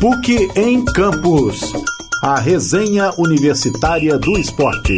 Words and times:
PUC 0.00 0.50
em 0.56 0.84
Campus. 0.84 1.72
A 2.22 2.38
resenha 2.38 3.10
universitária 3.18 4.18
do 4.18 4.38
esporte. 4.38 4.94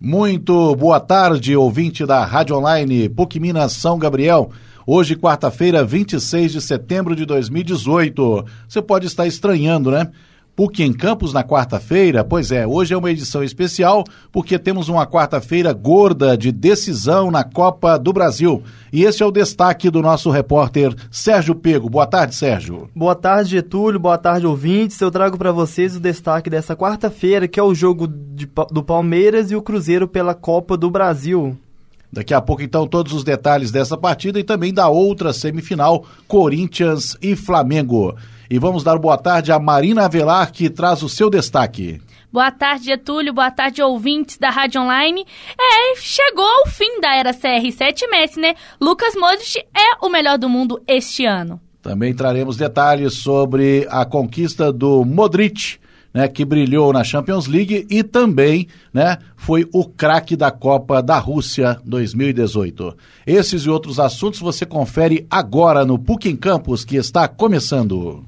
Muito 0.00 0.74
boa 0.76 0.98
tarde, 1.00 1.54
ouvinte 1.54 2.06
da 2.06 2.24
Rádio 2.24 2.56
Online 2.56 3.10
PUC 3.10 3.38
Minas 3.38 3.72
São 3.72 3.98
Gabriel. 3.98 4.50
Hoje, 4.86 5.16
quarta-feira, 5.16 5.84
26 5.84 6.52
de 6.52 6.62
setembro 6.62 7.14
de 7.14 7.26
2018. 7.26 8.42
Você 8.66 8.80
pode 8.80 9.06
estar 9.06 9.26
estranhando, 9.26 9.90
né? 9.90 10.10
PUC 10.58 10.82
em 10.82 10.92
Campos 10.92 11.32
na 11.32 11.44
quarta-feira? 11.44 12.24
Pois 12.24 12.50
é, 12.50 12.66
hoje 12.66 12.92
é 12.92 12.96
uma 12.96 13.12
edição 13.12 13.44
especial 13.44 14.02
porque 14.32 14.58
temos 14.58 14.88
uma 14.88 15.06
quarta-feira 15.06 15.72
gorda 15.72 16.36
de 16.36 16.50
decisão 16.50 17.30
na 17.30 17.44
Copa 17.44 17.96
do 17.96 18.12
Brasil. 18.12 18.64
E 18.92 19.04
esse 19.04 19.22
é 19.22 19.26
o 19.26 19.30
destaque 19.30 19.88
do 19.88 20.02
nosso 20.02 20.30
repórter 20.30 20.92
Sérgio 21.12 21.54
Pego. 21.54 21.88
Boa 21.88 22.08
tarde, 22.08 22.34
Sérgio. 22.34 22.90
Boa 22.92 23.14
tarde, 23.14 23.50
Getúlio. 23.50 24.00
Boa 24.00 24.18
tarde, 24.18 24.48
ouvintes. 24.48 25.00
Eu 25.00 25.12
trago 25.12 25.38
para 25.38 25.52
vocês 25.52 25.94
o 25.94 26.00
destaque 26.00 26.50
dessa 26.50 26.74
quarta-feira, 26.74 27.46
que 27.46 27.60
é 27.60 27.62
o 27.62 27.72
jogo 27.72 28.08
de, 28.08 28.50
do 28.72 28.82
Palmeiras 28.82 29.52
e 29.52 29.54
o 29.54 29.62
Cruzeiro 29.62 30.08
pela 30.08 30.34
Copa 30.34 30.76
do 30.76 30.90
Brasil. 30.90 31.56
Daqui 32.12 32.34
a 32.34 32.40
pouco, 32.40 32.62
então, 32.62 32.84
todos 32.84 33.12
os 33.12 33.22
detalhes 33.22 33.70
dessa 33.70 33.96
partida 33.96 34.40
e 34.40 34.42
também 34.42 34.74
da 34.74 34.88
outra 34.88 35.32
semifinal, 35.32 36.04
Corinthians 36.26 37.16
e 37.22 37.36
Flamengo. 37.36 38.16
E 38.50 38.58
vamos 38.58 38.82
dar 38.82 38.96
boa 38.96 39.18
tarde 39.18 39.52
a 39.52 39.58
Marina 39.58 40.06
Avelar, 40.06 40.50
que 40.50 40.70
traz 40.70 41.02
o 41.02 41.08
seu 41.08 41.28
destaque. 41.28 42.00
Boa 42.32 42.50
tarde, 42.50 42.86
Getúlio. 42.86 43.32
Boa 43.32 43.50
tarde, 43.50 43.82
ouvintes 43.82 44.38
da 44.38 44.48
Rádio 44.48 44.80
Online. 44.80 45.24
É, 45.58 45.96
chegou 45.96 46.44
ao 46.44 46.66
fim 46.66 47.00
da 47.00 47.14
era 47.14 47.32
CR7 47.32 48.08
Messi, 48.10 48.40
né? 48.40 48.54
Lucas 48.80 49.14
Modric 49.14 49.58
é 49.58 50.04
o 50.04 50.08
melhor 50.08 50.38
do 50.38 50.48
mundo 50.48 50.80
este 50.86 51.26
ano. 51.26 51.60
Também 51.82 52.14
traremos 52.14 52.56
detalhes 52.56 53.14
sobre 53.14 53.86
a 53.90 54.04
conquista 54.04 54.72
do 54.72 55.04
Modric, 55.04 55.78
né, 56.12 56.26
que 56.26 56.44
brilhou 56.44 56.92
na 56.92 57.04
Champions 57.04 57.46
League 57.46 57.86
e 57.88 58.02
também, 58.02 58.66
né, 58.92 59.18
foi 59.36 59.68
o 59.72 59.84
craque 59.84 60.36
da 60.36 60.50
Copa 60.50 61.02
da 61.02 61.18
Rússia 61.18 61.78
2018. 61.84 62.96
Esses 63.26 63.62
e 63.62 63.70
outros 63.70 64.00
assuntos 64.00 64.40
você 64.40 64.66
confere 64.66 65.26
agora 65.30 65.84
no 65.84 65.98
PUC 65.98 66.28
em 66.28 66.36
Campus, 66.36 66.84
que 66.84 66.96
está 66.96 67.28
começando. 67.28 68.24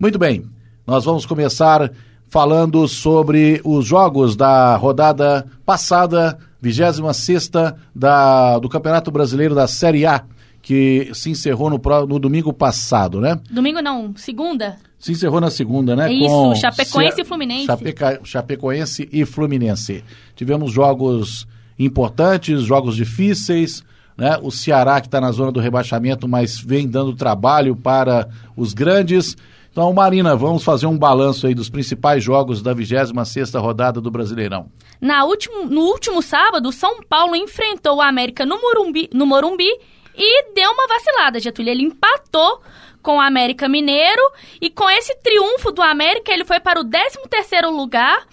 Muito 0.00 0.16
bem, 0.16 0.44
nós 0.86 1.04
vamos 1.04 1.26
começar 1.26 1.90
falando 2.28 2.86
sobre 2.86 3.60
os 3.64 3.84
jogos 3.84 4.36
da 4.36 4.76
rodada 4.76 5.44
passada, 5.66 6.38
26 6.62 7.50
da 7.92 8.60
do 8.60 8.68
Campeonato 8.68 9.10
Brasileiro 9.10 9.56
da 9.56 9.66
Série 9.66 10.06
A, 10.06 10.22
que 10.62 11.10
se 11.14 11.30
encerrou 11.30 11.68
no, 11.68 11.80
no 12.06 12.20
domingo 12.20 12.52
passado, 12.52 13.20
né? 13.20 13.40
Domingo 13.50 13.82
não, 13.82 14.14
segunda? 14.16 14.76
Se 15.00 15.10
encerrou 15.10 15.40
na 15.40 15.50
segunda, 15.50 15.96
né? 15.96 16.12
Isso, 16.12 16.28
Com 16.28 16.54
Chapecoense 16.54 17.16
Ce... 17.16 17.22
e 17.22 17.24
Fluminense. 17.24 17.66
Chapeca... 17.66 18.20
Chapecoense 18.22 19.08
e 19.12 19.24
Fluminense. 19.24 20.04
Tivemos 20.36 20.70
jogos 20.70 21.44
importantes, 21.76 22.62
jogos 22.62 22.94
difíceis, 22.94 23.82
né? 24.16 24.38
O 24.42 24.52
Ceará 24.52 25.00
que 25.00 25.08
está 25.08 25.20
na 25.20 25.32
zona 25.32 25.50
do 25.50 25.58
rebaixamento, 25.58 26.28
mas 26.28 26.56
vem 26.56 26.86
dando 26.86 27.16
trabalho 27.16 27.74
para 27.74 28.28
os 28.56 28.72
grandes. 28.72 29.36
Então, 29.78 29.92
Marina, 29.92 30.34
vamos 30.34 30.64
fazer 30.64 30.86
um 30.86 30.98
balanço 30.98 31.46
aí 31.46 31.54
dos 31.54 31.70
principais 31.70 32.24
jogos 32.24 32.60
da 32.60 32.74
26ª 32.74 33.60
rodada 33.60 34.00
do 34.00 34.10
Brasileirão. 34.10 34.72
Na 35.00 35.24
último, 35.24 35.66
no 35.66 35.82
último 35.82 36.20
sábado, 36.20 36.72
São 36.72 37.00
Paulo 37.04 37.36
enfrentou 37.36 37.98
o 37.98 38.02
América 38.02 38.44
no 38.44 38.60
Morumbi, 38.60 39.08
no 39.14 39.24
Morumbi 39.24 39.70
e 40.16 40.52
deu 40.52 40.72
uma 40.72 40.88
vacilada, 40.88 41.38
Getúlio. 41.38 41.70
Ele 41.70 41.84
empatou 41.84 42.60
com 43.00 43.18
o 43.18 43.20
América 43.20 43.68
Mineiro 43.68 44.20
e 44.60 44.68
com 44.68 44.90
esse 44.90 45.14
triunfo 45.22 45.70
do 45.70 45.80
América, 45.80 46.32
ele 46.32 46.44
foi 46.44 46.58
para 46.58 46.80
o 46.80 46.84
13º 46.84 47.70
lugar, 47.70 48.26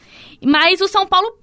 mas 0.44 0.82
o 0.82 0.88
São 0.88 1.06
Paulo 1.06 1.38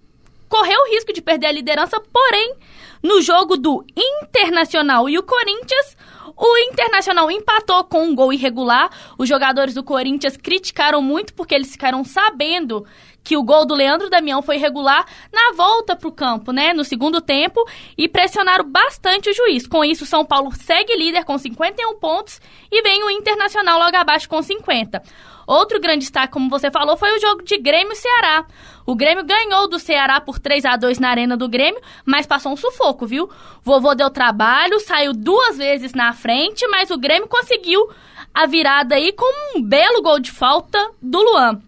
correu 0.48 0.80
o 0.80 0.90
risco 0.90 1.12
de 1.12 1.22
perder 1.22 1.46
a 1.46 1.52
liderança, 1.52 2.02
porém, 2.12 2.56
no 3.00 3.22
jogo 3.22 3.56
do 3.56 3.84
Internacional 3.96 5.08
e 5.08 5.16
o 5.16 5.22
Corinthians, 5.22 5.96
o 6.36 6.58
Internacional 6.58 7.30
empatou 7.30 7.84
com 7.84 8.04
um 8.04 8.14
gol 8.14 8.32
irregular. 8.32 8.90
Os 9.18 9.28
jogadores 9.28 9.74
do 9.74 9.84
Corinthians 9.84 10.36
criticaram 10.36 11.02
muito 11.02 11.34
porque 11.34 11.54
eles 11.54 11.72
ficaram 11.72 12.04
sabendo 12.04 12.84
que 13.24 13.36
o 13.36 13.42
gol 13.42 13.64
do 13.64 13.74
Leandro 13.74 14.10
Damião 14.10 14.42
foi 14.42 14.56
irregular 14.56 15.06
na 15.32 15.52
volta 15.56 15.94
para 15.94 16.08
o 16.08 16.12
campo, 16.12 16.52
né, 16.52 16.72
no 16.72 16.84
segundo 16.84 17.20
tempo, 17.20 17.64
e 17.96 18.08
pressionaram 18.08 18.68
bastante 18.68 19.30
o 19.30 19.34
juiz. 19.34 19.66
Com 19.66 19.84
isso, 19.84 20.04
São 20.04 20.24
Paulo 20.24 20.50
segue 20.52 20.96
líder 20.96 21.24
com 21.24 21.38
51 21.38 21.98
pontos 21.98 22.40
e 22.70 22.82
vem 22.82 23.04
o 23.04 23.10
Internacional 23.10 23.78
logo 23.78 23.96
abaixo 23.96 24.28
com 24.28 24.42
50. 24.42 25.02
Outro 25.52 25.78
grande 25.78 25.98
destaque, 25.98 26.32
como 26.32 26.48
você 26.48 26.70
falou, 26.70 26.96
foi 26.96 27.14
o 27.14 27.20
jogo 27.20 27.42
de 27.42 27.58
Grêmio-Ceará. 27.58 28.46
O 28.86 28.96
Grêmio 28.96 29.22
ganhou 29.22 29.68
do 29.68 29.78
Ceará 29.78 30.18
por 30.18 30.38
3 30.38 30.64
a 30.64 30.76
2 30.76 30.98
na 30.98 31.10
Arena 31.10 31.36
do 31.36 31.46
Grêmio, 31.46 31.78
mas 32.06 32.26
passou 32.26 32.52
um 32.52 32.56
sufoco, 32.56 33.06
viu? 33.06 33.28
Vovô 33.62 33.94
deu 33.94 34.08
trabalho, 34.08 34.80
saiu 34.80 35.12
duas 35.12 35.58
vezes 35.58 35.92
na 35.92 36.14
frente, 36.14 36.66
mas 36.68 36.90
o 36.90 36.96
Grêmio 36.96 37.28
conseguiu 37.28 37.86
a 38.32 38.46
virada 38.46 38.94
aí 38.94 39.12
com 39.12 39.58
um 39.58 39.62
belo 39.62 40.00
gol 40.00 40.18
de 40.18 40.30
falta 40.30 40.90
do 41.02 41.20
Luan. 41.20 41.60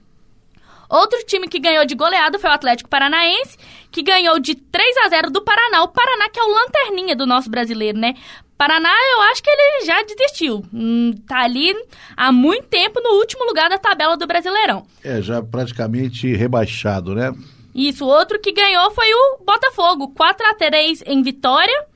Outro 0.89 1.19
time 1.27 1.47
que 1.47 1.59
ganhou 1.59 1.85
de 1.85 1.95
goleada 1.95 2.39
foi 2.39 2.49
o 2.49 2.55
Atlético 2.55 2.89
Paranaense, 2.89 3.59
que 3.95 4.03
ganhou 4.03 4.41
de 4.41 4.57
3 4.57 4.97
a 5.05 5.09
0 5.09 5.31
do 5.31 5.41
Paraná. 5.41 5.85
O 5.85 5.89
Paraná 5.89 6.29
que 6.29 6.41
é 6.41 6.43
o 6.43 6.49
lanterninha 6.49 7.15
do 7.15 7.25
nosso 7.25 7.49
brasileiro, 7.49 7.97
né? 7.97 8.15
Paraná, 8.59 8.91
eu 9.13 9.21
acho 9.23 9.41
que 9.41 9.49
ele 9.49 9.85
já 9.85 10.03
desistiu. 10.03 10.65
Hum, 10.75 11.13
tá 11.29 11.43
ali 11.43 11.73
há 12.17 12.33
muito 12.33 12.67
tempo 12.67 13.01
no 13.01 13.11
último 13.21 13.45
lugar 13.45 13.71
da 13.71 13.79
tabela 13.79 14.17
do 14.17 14.27
Brasileirão. 14.27 14.85
É, 15.03 15.23
já 15.23 15.41
praticamente 15.41 16.35
rebaixado, 16.35 17.15
né? 17.15 17.33
Isso, 17.73 18.05
outro 18.05 18.41
que 18.41 18.53
ganhou 18.53 18.91
foi 18.91 19.13
o 19.13 19.45
Botafogo, 19.45 20.09
4 20.09 20.47
a 20.47 20.55
3 20.55 21.03
em 21.07 21.23
vitória. 21.23 21.87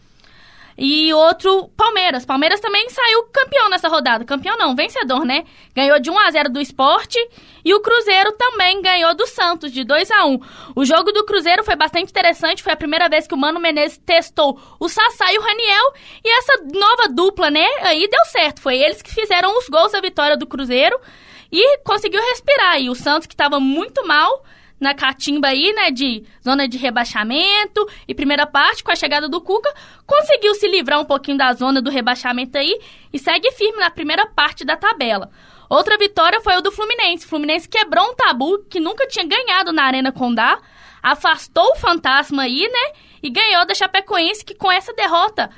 E 0.80 1.12
outro, 1.12 1.68
Palmeiras. 1.76 2.24
Palmeiras 2.24 2.60
também 2.60 2.88
saiu 2.88 3.24
campeão 3.32 3.68
nessa 3.68 3.88
rodada. 3.88 4.24
Campeão 4.24 4.56
não, 4.56 4.76
vencedor, 4.76 5.24
né? 5.24 5.44
Ganhou 5.74 5.98
de 5.98 6.08
1 6.08 6.16
a 6.16 6.30
0 6.30 6.50
do 6.50 6.60
esporte. 6.60 7.18
E 7.64 7.74
o 7.74 7.80
Cruzeiro 7.80 8.30
também 8.38 8.80
ganhou 8.80 9.12
do 9.12 9.26
Santos, 9.26 9.72
de 9.72 9.82
2 9.82 10.08
a 10.12 10.24
1 10.24 10.40
O 10.76 10.84
jogo 10.84 11.10
do 11.10 11.24
Cruzeiro 11.24 11.64
foi 11.64 11.74
bastante 11.74 12.10
interessante. 12.10 12.62
Foi 12.62 12.72
a 12.72 12.76
primeira 12.76 13.08
vez 13.08 13.26
que 13.26 13.34
o 13.34 13.36
Mano 13.36 13.58
Menezes 13.58 13.98
testou 13.98 14.56
o 14.78 14.88
Sassá 14.88 15.32
e 15.32 15.38
o 15.38 15.42
Raniel. 15.42 15.92
E 16.24 16.38
essa 16.38 16.62
nova 16.72 17.08
dupla, 17.12 17.50
né? 17.50 17.66
Aí 17.82 18.08
deu 18.08 18.24
certo. 18.26 18.60
Foi 18.60 18.78
eles 18.78 19.02
que 19.02 19.12
fizeram 19.12 19.58
os 19.58 19.68
gols 19.68 19.90
da 19.90 20.00
vitória 20.00 20.36
do 20.36 20.46
Cruzeiro. 20.46 20.96
E 21.50 21.78
conseguiu 21.78 22.20
respirar. 22.20 22.80
E 22.80 22.88
o 22.88 22.94
Santos, 22.94 23.26
que 23.26 23.34
estava 23.34 23.58
muito 23.58 24.06
mal 24.06 24.44
na 24.80 24.94
catimba 24.94 25.48
aí, 25.48 25.72
né, 25.72 25.90
de 25.90 26.24
zona 26.42 26.68
de 26.68 26.78
rebaixamento 26.78 27.88
e 28.06 28.14
primeira 28.14 28.46
parte, 28.46 28.84
com 28.84 28.92
a 28.92 28.96
chegada 28.96 29.28
do 29.28 29.40
Cuca, 29.40 29.72
conseguiu 30.06 30.54
se 30.54 30.68
livrar 30.68 31.00
um 31.00 31.04
pouquinho 31.04 31.36
da 31.36 31.52
zona 31.52 31.82
do 31.82 31.90
rebaixamento 31.90 32.56
aí 32.56 32.78
e 33.12 33.18
segue 33.18 33.50
firme 33.52 33.78
na 33.78 33.90
primeira 33.90 34.26
parte 34.26 34.64
da 34.64 34.76
tabela. 34.76 35.30
Outra 35.68 35.98
vitória 35.98 36.40
foi 36.40 36.56
o 36.56 36.62
do 36.62 36.72
Fluminense. 36.72 37.26
O 37.26 37.28
Fluminense 37.28 37.68
quebrou 37.68 38.10
um 38.10 38.14
tabu 38.14 38.64
que 38.70 38.80
nunca 38.80 39.06
tinha 39.06 39.26
ganhado 39.26 39.72
na 39.72 39.82
Arena 39.84 40.12
Condá, 40.12 40.58
afastou 41.02 41.72
o 41.72 41.76
fantasma 41.76 42.44
aí, 42.44 42.62
né, 42.62 42.98
e 43.22 43.30
ganhou 43.30 43.66
da 43.66 43.74
Chapecoense, 43.74 44.44
que 44.44 44.54
com 44.54 44.70
essa 44.70 44.92
derrota 44.94 45.50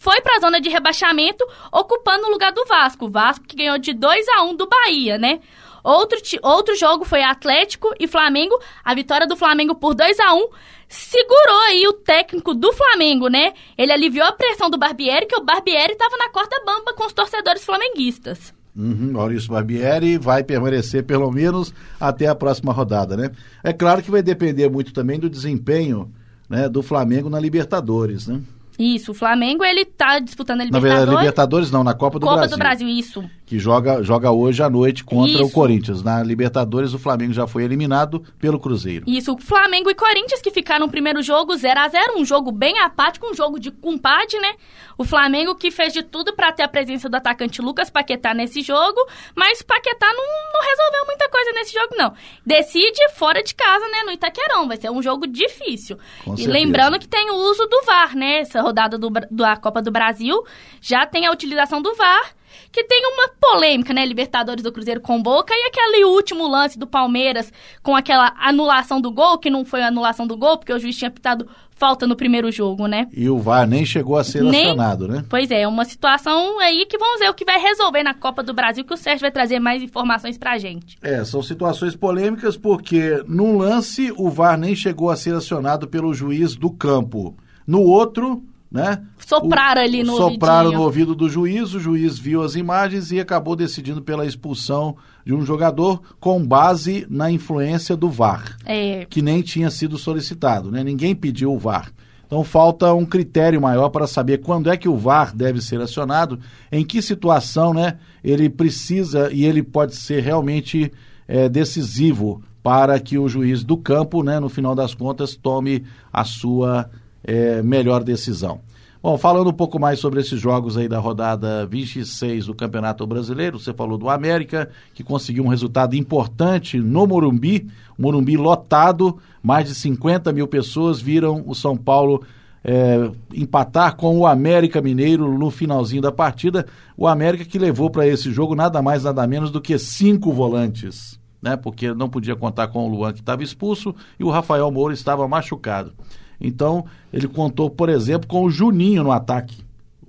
foi 0.00 0.18
para 0.22 0.36
a 0.36 0.40
zona 0.40 0.60
de 0.62 0.70
rebaixamento, 0.70 1.46
ocupando 1.70 2.26
o 2.26 2.30
lugar 2.30 2.52
do 2.52 2.64
Vasco. 2.64 3.04
O 3.04 3.10
Vasco 3.10 3.46
que 3.46 3.54
ganhou 3.54 3.76
de 3.76 3.92
2 3.92 4.28
a 4.28 4.42
1 4.44 4.54
do 4.54 4.66
Bahia, 4.66 5.18
né? 5.18 5.40
Outro, 5.82 6.18
outro 6.42 6.76
jogo 6.76 7.04
foi 7.04 7.22
Atlético 7.22 7.92
e 7.98 8.06
Flamengo. 8.06 8.58
A 8.84 8.94
vitória 8.94 9.26
do 9.26 9.36
Flamengo 9.36 9.74
por 9.74 9.94
2 9.94 10.18
a 10.20 10.34
1 10.34 10.48
segurou 10.88 11.60
aí 11.68 11.86
o 11.86 11.92
técnico 11.92 12.54
do 12.54 12.72
Flamengo, 12.72 13.28
né? 13.28 13.52
Ele 13.78 13.92
aliviou 13.92 14.26
a 14.26 14.32
pressão 14.32 14.68
do 14.68 14.78
Barbieri, 14.78 15.26
que 15.26 15.36
o 15.36 15.44
Barbieri 15.44 15.92
estava 15.92 16.16
na 16.16 16.28
corda 16.28 16.60
bamba 16.64 16.92
com 16.94 17.06
os 17.06 17.12
torcedores 17.12 17.64
flamenguistas. 17.64 18.52
Uhum, 18.76 19.12
Maurício 19.12 19.50
Barbieri 19.50 20.16
vai 20.16 20.44
permanecer 20.44 21.04
pelo 21.04 21.30
menos 21.30 21.74
até 21.98 22.26
a 22.26 22.34
próxima 22.34 22.72
rodada, 22.72 23.16
né? 23.16 23.30
É 23.62 23.72
claro 23.72 24.02
que 24.02 24.10
vai 24.10 24.22
depender 24.22 24.68
muito 24.68 24.92
também 24.92 25.18
do 25.18 25.28
desempenho 25.28 26.12
né, 26.48 26.68
do 26.68 26.82
Flamengo 26.82 27.30
na 27.30 27.38
Libertadores, 27.38 28.26
né? 28.26 28.40
Isso, 28.78 29.12
o 29.12 29.14
Flamengo 29.14 29.62
ele 29.62 29.84
tá 29.84 30.18
disputando 30.18 30.62
a 30.62 30.64
Libertadores. 30.64 30.94
Na 30.94 31.04
verdade, 31.04 31.20
Libertadores 31.20 31.70
não, 31.70 31.84
na 31.84 31.92
Copa 31.92 32.18
do 32.18 32.24
Copa 32.24 32.38
Brasil. 32.38 32.56
Copa 32.56 32.56
do 32.56 32.66
Brasil, 32.66 32.88
isso. 32.88 33.30
Que 33.50 33.58
joga, 33.58 34.00
joga 34.00 34.30
hoje 34.30 34.62
à 34.62 34.70
noite 34.70 35.02
contra 35.02 35.32
isso. 35.32 35.46
o 35.46 35.50
Corinthians. 35.50 36.04
Na 36.04 36.22
Libertadores, 36.22 36.94
o 36.94 37.00
Flamengo 37.00 37.32
já 37.32 37.48
foi 37.48 37.64
eliminado 37.64 38.22
pelo 38.38 38.60
Cruzeiro. 38.60 39.04
Isso, 39.08 39.36
Flamengo 39.38 39.90
e 39.90 39.94
Corinthians 39.96 40.40
que 40.40 40.52
ficaram 40.52 40.86
no 40.86 40.92
primeiro 40.92 41.20
jogo 41.20 41.56
0 41.56 41.80
a 41.80 41.88
0 41.88 42.16
um 42.16 42.24
jogo 42.24 42.52
bem 42.52 42.78
apático, 42.78 43.26
um 43.28 43.34
jogo 43.34 43.58
de 43.58 43.72
compadre, 43.72 44.38
né? 44.38 44.54
O 44.96 45.02
Flamengo 45.02 45.56
que 45.56 45.72
fez 45.72 45.92
de 45.92 46.04
tudo 46.04 46.32
para 46.32 46.52
ter 46.52 46.62
a 46.62 46.68
presença 46.68 47.08
do 47.08 47.16
atacante 47.16 47.60
Lucas 47.60 47.90
Paquetá 47.90 48.32
nesse 48.32 48.60
jogo, 48.60 49.00
mas 49.34 49.62
Paquetá 49.62 50.06
não, 50.06 50.24
não 50.52 50.68
resolveu 50.68 51.06
muita 51.06 51.28
coisa 51.28 51.50
nesse 51.50 51.72
jogo, 51.72 51.96
não. 51.98 52.14
Decide 52.46 53.08
fora 53.16 53.42
de 53.42 53.52
casa, 53.52 53.84
né, 53.88 54.04
no 54.06 54.12
Itaquerão. 54.12 54.68
Vai 54.68 54.76
ser 54.76 54.92
um 54.92 55.02
jogo 55.02 55.26
difícil. 55.26 55.96
Com 56.24 56.34
e 56.34 56.36
certeza. 56.36 56.52
lembrando 56.52 57.00
que 57.00 57.08
tem 57.08 57.28
o 57.32 57.50
uso 57.50 57.66
do 57.66 57.82
VAR, 57.84 58.14
né? 58.14 58.42
Essa 58.42 58.62
rodada 58.62 58.96
do, 58.96 59.10
da 59.28 59.56
Copa 59.56 59.82
do 59.82 59.90
Brasil, 59.90 60.40
já 60.80 61.04
tem 61.04 61.26
a 61.26 61.32
utilização 61.32 61.82
do 61.82 61.96
VAR, 61.96 62.38
que 62.72 62.84
tem 62.84 63.02
uma 63.06 63.28
polêmica, 63.40 63.92
né? 63.92 64.04
Libertadores 64.04 64.62
do 64.62 64.72
Cruzeiro 64.72 65.00
com 65.00 65.22
Boca 65.22 65.52
e 65.54 65.66
aquele 65.66 66.04
último 66.04 66.46
lance 66.48 66.78
do 66.78 66.86
Palmeiras 66.86 67.52
com 67.82 67.96
aquela 67.96 68.34
anulação 68.38 69.00
do 69.00 69.10
gol, 69.10 69.38
que 69.38 69.50
não 69.50 69.64
foi 69.64 69.82
anulação 69.82 70.26
do 70.26 70.36
gol, 70.36 70.58
porque 70.58 70.72
o 70.72 70.78
juiz 70.78 70.96
tinha 70.96 71.10
pitado 71.10 71.48
falta 71.80 72.06
no 72.06 72.14
primeiro 72.14 72.52
jogo, 72.52 72.86
né? 72.86 73.08
E 73.10 73.30
o 73.30 73.38
VAR 73.38 73.66
nem 73.66 73.86
chegou 73.86 74.18
a 74.18 74.22
ser 74.22 74.42
nem... 74.42 74.66
acionado, 74.66 75.08
né? 75.08 75.24
Pois 75.30 75.50
é, 75.50 75.66
uma 75.66 75.86
situação 75.86 76.60
aí 76.60 76.84
que 76.84 76.98
vamos 76.98 77.20
ver 77.20 77.30
o 77.30 77.34
que 77.34 77.42
vai 77.42 77.58
resolver 77.58 78.02
na 78.02 78.12
Copa 78.12 78.42
do 78.42 78.52
Brasil, 78.52 78.84
que 78.84 78.92
o 78.92 78.98
Sérgio 78.98 79.22
vai 79.22 79.30
trazer 79.30 79.58
mais 79.58 79.82
informações 79.82 80.36
pra 80.36 80.58
gente. 80.58 80.98
É, 81.00 81.24
são 81.24 81.42
situações 81.42 81.96
polêmicas 81.96 82.54
porque 82.54 83.24
num 83.26 83.56
lance 83.56 84.12
o 84.18 84.28
VAR 84.28 84.58
nem 84.58 84.76
chegou 84.76 85.08
a 85.08 85.16
ser 85.16 85.34
acionado 85.34 85.88
pelo 85.88 86.12
juiz 86.12 86.54
do 86.54 86.70
campo. 86.70 87.34
No 87.66 87.80
outro, 87.80 88.42
né? 88.70 89.02
Sopraram 89.18 89.80
o, 89.80 89.84
ali 89.84 90.02
no 90.04 90.16
Sopraram 90.16 90.58
ouvidinho. 90.58 90.78
no 90.78 90.84
ouvido 90.84 91.14
do 91.14 91.28
juiz, 91.28 91.74
o 91.74 91.80
juiz 91.80 92.18
viu 92.18 92.42
as 92.42 92.54
imagens 92.54 93.10
e 93.10 93.18
acabou 93.18 93.56
decidindo 93.56 94.00
pela 94.00 94.24
expulsão 94.24 94.96
de 95.24 95.34
um 95.34 95.44
jogador 95.44 96.00
com 96.20 96.44
base 96.44 97.06
na 97.10 97.30
influência 97.30 97.96
do 97.96 98.08
VAR, 98.08 98.56
é. 98.64 99.06
que 99.10 99.20
nem 99.20 99.42
tinha 99.42 99.70
sido 99.70 99.98
solicitado, 99.98 100.70
né? 100.70 100.84
Ninguém 100.84 101.14
pediu 101.14 101.52
o 101.52 101.58
VAR. 101.58 101.92
Então 102.26 102.44
falta 102.44 102.94
um 102.94 103.04
critério 103.04 103.60
maior 103.60 103.88
para 103.88 104.06
saber 104.06 104.38
quando 104.38 104.70
é 104.70 104.76
que 104.76 104.88
o 104.88 104.96
VAR 104.96 105.34
deve 105.34 105.60
ser 105.60 105.80
acionado, 105.80 106.38
em 106.70 106.84
que 106.84 107.02
situação, 107.02 107.74
né? 107.74 107.98
Ele 108.22 108.48
precisa 108.48 109.32
e 109.32 109.44
ele 109.44 109.64
pode 109.64 109.96
ser 109.96 110.22
realmente 110.22 110.92
é, 111.26 111.48
decisivo 111.48 112.40
para 112.62 113.00
que 113.00 113.18
o 113.18 113.28
juiz 113.28 113.64
do 113.64 113.76
campo, 113.76 114.22
né, 114.22 114.38
no 114.38 114.48
final 114.48 114.74
das 114.74 114.94
contas, 114.94 115.34
tome 115.34 115.84
a 116.12 116.24
sua 116.24 116.90
é, 117.24 117.62
melhor 117.62 118.02
decisão. 118.02 118.60
Bom, 119.02 119.16
falando 119.16 119.48
um 119.48 119.54
pouco 119.54 119.80
mais 119.80 119.98
sobre 119.98 120.20
esses 120.20 120.38
jogos 120.38 120.76
aí 120.76 120.86
da 120.86 120.98
rodada 120.98 121.64
26 121.64 122.46
do 122.46 122.54
Campeonato 122.54 123.06
Brasileiro, 123.06 123.58
você 123.58 123.72
falou 123.72 123.96
do 123.96 124.10
América, 124.10 124.68
que 124.92 125.02
conseguiu 125.02 125.42
um 125.42 125.48
resultado 125.48 125.96
importante 125.96 126.78
no 126.78 127.06
Morumbi, 127.06 127.66
Morumbi 127.98 128.36
lotado, 128.36 129.18
mais 129.42 129.68
de 129.68 129.74
50 129.74 130.30
mil 130.32 130.46
pessoas 130.46 131.00
viram 131.00 131.42
o 131.46 131.54
São 131.54 131.78
Paulo 131.78 132.22
é, 132.62 133.10
empatar 133.32 133.96
com 133.96 134.18
o 134.18 134.26
América 134.26 134.82
Mineiro 134.82 135.36
no 135.38 135.50
finalzinho 135.50 136.02
da 136.02 136.12
partida. 136.12 136.66
O 136.96 137.06
América 137.06 137.44
que 137.44 137.58
levou 137.58 137.90
para 137.90 138.06
esse 138.06 138.30
jogo 138.30 138.54
nada 138.54 138.82
mais, 138.82 139.04
nada 139.04 139.26
menos 139.26 139.50
do 139.50 139.60
que 139.60 139.78
cinco 139.78 140.32
volantes, 140.32 141.18
né? 141.40 141.56
Porque 141.56 141.94
não 141.94 142.08
podia 142.08 142.36
contar 142.36 142.68
com 142.68 142.86
o 142.86 142.88
Luan 142.88 143.12
que 143.12 143.20
estava 143.20 143.42
expulso 143.42 143.94
e 144.18 144.24
o 144.24 144.30
Rafael 144.30 144.70
Moura 144.70 144.92
estava 144.92 145.26
machucado. 145.26 145.94
Então, 146.40 146.84
ele 147.12 147.28
contou, 147.28 147.68
por 147.68 147.88
exemplo, 147.88 148.26
com 148.26 148.44
o 148.44 148.50
Juninho 148.50 149.02
no 149.02 149.12
ataque. 149.12 149.58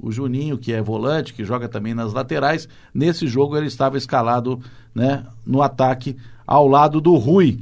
O 0.01 0.11
Juninho, 0.11 0.57
que 0.57 0.73
é 0.73 0.81
volante, 0.81 1.33
que 1.33 1.43
joga 1.43 1.67
também 1.67 1.93
nas 1.93 2.13
laterais, 2.13 2.67
nesse 2.93 3.27
jogo 3.27 3.57
ele 3.57 3.67
estava 3.67 3.97
escalado 3.97 4.59
né, 4.95 5.25
no 5.45 5.61
ataque 5.61 6.15
ao 6.47 6.67
lado 6.67 6.99
do 6.99 7.15
Rui. 7.15 7.59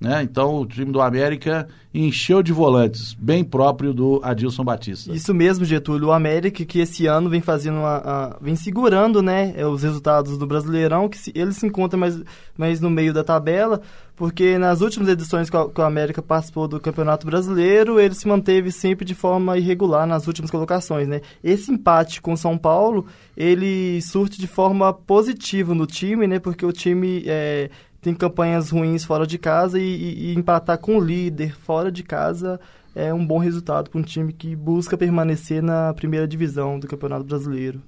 Né? 0.00 0.22
Então, 0.22 0.56
o 0.56 0.66
time 0.66 0.90
do 0.90 1.00
América 1.02 1.68
encheu 1.92 2.42
de 2.42 2.54
volantes, 2.54 3.12
bem 3.12 3.44
próprio 3.44 3.92
do 3.92 4.18
Adilson 4.22 4.64
Batista. 4.64 5.12
Isso 5.12 5.34
mesmo, 5.34 5.64
Getúlio. 5.64 6.08
O 6.08 6.12
América 6.12 6.64
que 6.64 6.78
esse 6.78 7.06
ano 7.06 7.28
vem 7.28 7.42
fazendo 7.42 7.80
uma, 7.80 8.36
vem 8.40 8.56
segurando, 8.56 9.20
né, 9.20 9.52
é, 9.56 9.66
os 9.66 9.82
resultados 9.82 10.38
do 10.38 10.46
Brasileirão, 10.46 11.06
que 11.06 11.18
se, 11.18 11.32
ele 11.34 11.52
se 11.52 11.66
encontra 11.66 11.98
mais, 11.98 12.18
mais 12.56 12.80
no 12.80 12.88
meio 12.88 13.12
da 13.12 13.22
tabela, 13.22 13.82
porque 14.16 14.56
nas 14.56 14.80
últimas 14.80 15.08
edições 15.08 15.50
que 15.50 15.56
o 15.56 15.82
América 15.82 16.22
participou 16.22 16.66
do 16.68 16.80
Campeonato 16.80 17.26
Brasileiro, 17.26 18.00
ele 18.00 18.14
se 18.14 18.28
manteve 18.28 18.70
sempre 18.70 19.04
de 19.04 19.14
forma 19.14 19.58
irregular 19.58 20.06
nas 20.06 20.26
últimas 20.26 20.50
colocações, 20.50 21.08
né? 21.08 21.20
Esse 21.42 21.72
empate 21.72 22.22
com 22.22 22.34
o 22.34 22.36
São 22.36 22.56
Paulo, 22.56 23.06
ele 23.36 24.00
surte 24.02 24.38
de 24.38 24.46
forma 24.46 24.92
positiva 24.92 25.74
no 25.74 25.86
time, 25.86 26.26
né? 26.26 26.38
Porque 26.38 26.64
o 26.64 26.72
time 26.72 27.24
é, 27.26 27.70
tem 28.00 28.14
campanhas 28.14 28.70
ruins 28.70 29.04
fora 29.04 29.26
de 29.26 29.38
casa 29.38 29.78
e, 29.78 29.82
e, 29.82 30.30
e 30.30 30.34
empatar 30.34 30.78
com 30.78 30.96
o 30.96 31.00
líder 31.00 31.54
fora 31.54 31.90
de 31.92 32.02
casa 32.02 32.58
é 32.94 33.12
um 33.14 33.24
bom 33.24 33.38
resultado 33.38 33.88
para 33.90 34.00
um 34.00 34.02
time 34.02 34.32
que 34.32 34.56
busca 34.56 34.96
permanecer 34.96 35.62
na 35.62 35.94
primeira 35.94 36.26
divisão 36.26 36.78
do 36.78 36.86
Campeonato 36.86 37.24
Brasileiro. 37.24 37.80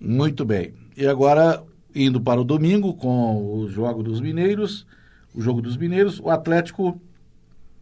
Muito 0.00 0.44
bem. 0.44 0.74
E 0.96 1.06
agora, 1.06 1.62
indo 1.94 2.20
para 2.20 2.40
o 2.40 2.44
domingo 2.44 2.94
com 2.94 3.54
o 3.54 3.68
jogo 3.68 4.02
dos 4.02 4.20
Mineiros, 4.20 4.86
o 5.34 5.40
jogo 5.40 5.62
dos 5.62 5.76
Mineiros, 5.76 6.20
o 6.20 6.30
Atlético 6.30 7.00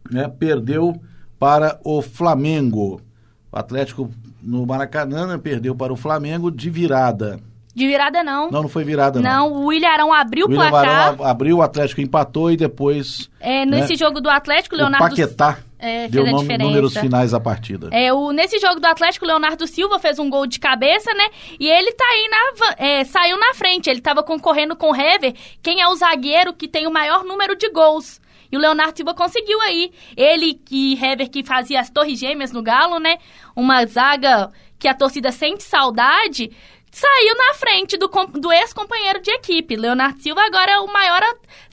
né, 0.09 0.27
perdeu 0.27 0.99
para 1.37 1.79
o 1.83 2.01
Flamengo. 2.01 3.01
O 3.51 3.57
Atlético 3.57 4.09
no 4.41 4.65
Maracanã 4.65 5.27
né, 5.27 5.37
perdeu 5.37 5.75
para 5.75 5.91
o 5.91 5.97
Flamengo 5.97 6.51
de 6.51 6.69
virada. 6.69 7.39
De 7.75 7.87
virada 7.87 8.23
não. 8.23 8.49
Não, 8.49 8.63
não 8.63 8.69
foi 8.69 8.83
virada 8.83 9.21
não. 9.21 9.29
Não, 9.29 9.53
o 9.53 9.65
William 9.67 9.89
Arão 9.89 10.13
abriu 10.13 10.47
o, 10.47 10.51
o 10.51 10.53
placar. 10.53 11.07
Arão 11.13 11.25
abriu, 11.25 11.57
o 11.57 11.61
Atlético 11.61 12.01
empatou 12.01 12.51
e 12.51 12.57
depois... 12.57 13.29
É, 13.39 13.65
nesse 13.65 13.93
né, 13.93 13.97
jogo 13.97 14.19
do 14.19 14.29
Atlético, 14.29 14.75
Leonardo... 14.75 15.05
O 15.05 15.09
Paquetá 15.09 15.59
é, 15.77 16.09
deu 16.09 16.25
nome, 16.25 16.57
números 16.57 16.97
finais 16.97 17.31
da 17.31 17.39
partida. 17.39 17.89
É, 17.91 18.11
o, 18.11 18.31
nesse 18.31 18.59
jogo 18.59 18.79
do 18.81 18.85
Atlético, 18.85 19.23
o 19.23 19.27
Leonardo 19.27 19.65
Silva 19.65 19.97
fez 19.97 20.19
um 20.19 20.29
gol 20.29 20.45
de 20.45 20.59
cabeça, 20.59 21.13
né? 21.13 21.29
E 21.57 21.67
ele 21.67 21.93
tá 21.93 22.03
aí 22.05 22.29
na, 22.29 22.85
é, 22.85 23.03
saiu 23.05 23.39
na 23.39 23.53
frente. 23.53 23.89
Ele 23.89 24.01
tava 24.01 24.21
concorrendo 24.21 24.75
com 24.75 24.91
o 24.91 24.95
Hever, 24.95 25.33
quem 25.63 25.79
é 25.79 25.87
o 25.87 25.95
zagueiro 25.95 26.53
que 26.53 26.67
tem 26.67 26.85
o 26.85 26.91
maior 26.91 27.23
número 27.23 27.55
de 27.55 27.69
gols. 27.69 28.19
E 28.51 28.57
o 28.57 28.59
Leonardo 28.59 28.97
Silva 28.97 29.13
conseguiu 29.13 29.61
aí. 29.61 29.91
Ele 30.17 30.59
e 30.69 30.93
Hever 30.95 31.29
que 31.29 31.43
fazia 31.43 31.79
as 31.79 31.89
torres 31.89 32.19
gêmeas 32.19 32.51
no 32.51 32.61
Galo, 32.61 32.99
né? 32.99 33.17
Uma 33.55 33.85
zaga 33.85 34.51
que 34.77 34.87
a 34.87 34.93
torcida 34.93 35.31
sente 35.31 35.63
saudade 35.63 36.51
saiu 36.91 37.35
na 37.35 37.53
frente 37.53 37.97
do, 37.97 38.07
do 38.39 38.51
ex-companheiro 38.51 39.21
de 39.21 39.31
equipe. 39.31 39.75
Leonardo 39.75 40.21
Silva 40.21 40.41
agora 40.41 40.71
é 40.71 40.79
o 40.79 40.91
maior 40.91 41.21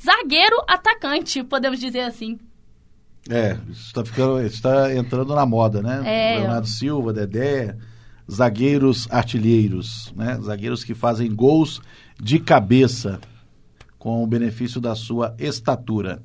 zagueiro 0.02 0.56
atacante, 0.68 1.42
podemos 1.42 1.78
dizer 1.78 2.00
assim. 2.00 2.38
É, 3.28 3.56
está 3.70 4.04
ficando, 4.04 4.40
está 4.40 4.94
entrando 4.94 5.34
na 5.34 5.44
moda, 5.44 5.82
né? 5.82 6.02
É. 6.04 6.38
Leonardo 6.38 6.68
Silva, 6.68 7.12
Dedé, 7.12 7.76
zagueiros 8.30 9.08
artilheiros, 9.10 10.12
né? 10.14 10.38
Zagueiros 10.40 10.84
que 10.84 10.94
fazem 10.94 11.34
gols 11.34 11.80
de 12.20 12.38
cabeça 12.38 13.20
com 13.98 14.22
o 14.22 14.26
benefício 14.26 14.80
da 14.80 14.94
sua 14.94 15.34
estatura. 15.38 16.22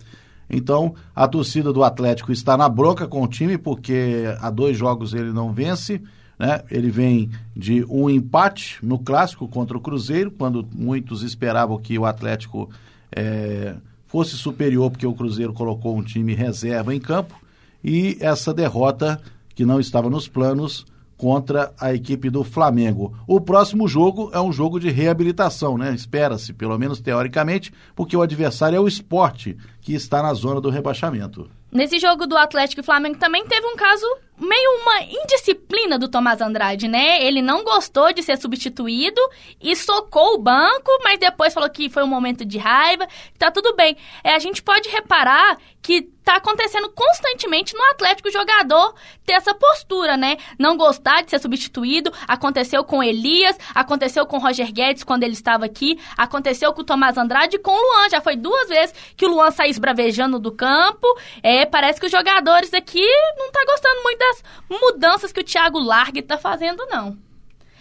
Então, 0.50 0.94
a 1.16 1.28
torcida 1.28 1.72
do 1.72 1.84
Atlético 1.84 2.32
está 2.32 2.58
na 2.58 2.68
bronca 2.68 3.08
com 3.08 3.24
o 3.24 3.28
time 3.28 3.58
porque 3.58 4.26
há 4.40 4.50
dois 4.50 4.78
jogos 4.78 5.14
ele 5.14 5.32
não 5.32 5.54
vence 5.54 6.02
né? 6.42 6.64
Ele 6.72 6.90
vem 6.90 7.30
de 7.56 7.86
um 7.88 8.10
empate 8.10 8.80
no 8.82 8.98
clássico 8.98 9.48
contra 9.48 9.78
o 9.78 9.80
Cruzeiro, 9.80 10.32
quando 10.32 10.68
muitos 10.74 11.22
esperavam 11.22 11.78
que 11.78 12.00
o 12.00 12.04
Atlético 12.04 12.68
é, 13.16 13.76
fosse 14.08 14.36
superior, 14.36 14.90
porque 14.90 15.06
o 15.06 15.14
Cruzeiro 15.14 15.54
colocou 15.54 15.96
um 15.96 16.02
time 16.02 16.34
reserva 16.34 16.96
em 16.96 17.00
campo, 17.00 17.40
e 17.84 18.18
essa 18.20 18.52
derrota 18.52 19.22
que 19.54 19.64
não 19.64 19.80
estava 19.80 20.10
nos 20.10 20.28
planos 20.28 20.84
contra 21.16 21.72
a 21.80 21.94
equipe 21.94 22.28
do 22.28 22.44
Flamengo. 22.44 23.14
O 23.28 23.40
próximo 23.40 23.88
jogo 23.88 24.32
é 24.34 24.42
um 24.42 24.52
jogo 24.52 24.80
de 24.80 24.90
reabilitação, 24.90 25.78
né? 25.78 25.94
Espera-se, 25.94 26.54
pelo 26.54 26.76
menos 26.80 27.00
teoricamente, 27.00 27.72
porque 27.96 28.18
o 28.18 28.22
adversário 28.24 28.78
é 28.78 28.80
o 28.80 28.88
esporte, 28.88 29.56
que 29.80 29.94
está 29.94 30.24
na 30.24 30.34
zona 30.34 30.60
do 30.60 30.72
rebaixamento. 30.72 31.48
Nesse 31.72 32.00
jogo 32.00 32.28
do 32.28 32.38
Atlético 32.38 32.82
e 32.82 32.84
Flamengo 32.84 33.18
também 33.18 33.46
teve 33.46 33.66
um 33.66 33.76
caso 33.78 34.06
meio 34.38 34.82
uma 34.82 35.04
indisciplina 35.04 35.98
do 35.98 36.10
Tomás 36.10 36.42
Andrade, 36.42 36.88
né? 36.88 37.24
Ele 37.24 37.42
não 37.42 37.64
gostou 37.64 38.12
de 38.12 38.22
ser 38.24 38.38
substituído 38.38 39.22
e 39.62 39.76
socou 39.76 40.34
o 40.34 40.38
banco, 40.40 40.92
mas 41.04 41.20
depois 41.20 41.54
falou 41.54 41.70
que 41.70 41.90
foi 41.90 42.04
um 42.04 42.08
momento 42.08 42.44
de 42.44 42.58
raiva, 42.58 43.08
tá 43.38 43.52
tudo 43.52 43.76
bem. 43.76 43.96
É, 44.24 44.34
a 44.34 44.40
gente 44.40 44.62
pode 44.62 44.90
reparar 44.90 45.58
que 45.82 46.10
tá 46.32 46.38
acontecendo 46.38 46.90
constantemente 46.90 47.76
no 47.76 47.84
Atlético 47.92 48.30
o 48.30 48.32
jogador 48.32 48.96
ter 49.26 49.34
essa 49.34 49.54
postura, 49.54 50.16
né? 50.16 50.38
Não 50.58 50.78
gostar 50.78 51.22
de 51.24 51.30
ser 51.30 51.40
substituído. 51.40 52.12
Aconteceu 52.28 52.84
com 52.84 53.04
Elias, 53.04 53.58
aconteceu 53.76 54.26
com 54.26 54.38
Roger 54.38 54.72
Guedes 54.72 55.04
quando 55.04 55.24
ele 55.24 55.34
estava 55.34 55.66
aqui, 55.66 56.00
aconteceu 56.18 56.72
com 56.74 56.82
o 56.82 56.86
Tomás 56.86 57.18
Andrade 57.18 57.58
e 57.58 57.60
com 57.60 57.72
o 57.72 57.76
Luan. 57.76 58.10
Já 58.10 58.22
foi 58.22 58.38
duas 58.38 58.70
vezes 58.70 58.96
que 59.18 59.26
o 59.26 59.30
Luan 59.30 59.52
saiu 59.52 59.72
esbravejando 59.72 60.40
do 60.40 60.52
campo. 60.52 61.08
É, 61.44 61.66
parece 61.66 62.00
que 62.00 62.06
os 62.06 62.12
jogadores 62.12 62.74
aqui 62.74 63.06
não 63.38 63.52
tá 63.52 63.64
gostando 63.66 64.04
muito 64.04 64.20
das 64.20 64.44
mudanças 64.70 65.32
que 65.34 65.42
o 65.42 65.44
Thiago 65.44 65.80
Largue 65.80 66.22
tá 66.22 66.38
fazendo, 66.38 66.86
não. 66.90 67.18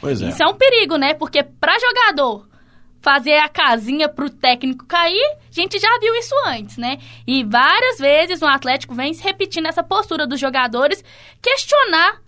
Pois 0.01 0.21
é. 0.21 0.29
Isso 0.29 0.43
é 0.43 0.47
um 0.47 0.55
perigo, 0.55 0.97
né? 0.97 1.15
Porque 1.15 1.43
para 1.45 1.79
jogador 1.79 2.50
fazer 3.01 3.39
a 3.39 3.49
casinha 3.49 4.09
pro 4.09 4.31
técnico 4.31 4.85
cair, 4.87 5.37
a 5.49 5.53
gente 5.53 5.79
já 5.79 5.99
viu 5.99 6.15
isso 6.17 6.35
antes, 6.47 6.77
né? 6.77 6.99
E 7.27 7.43
várias 7.45 7.99
vezes 7.99 8.43
o 8.43 8.47
Atlético 8.47 8.95
vem 8.95 9.15
se 9.15 9.23
repetindo 9.23 9.67
essa 9.67 9.83
postura 9.83 10.27
dos 10.27 10.39
jogadores 10.39 11.03
questionar 11.41 12.21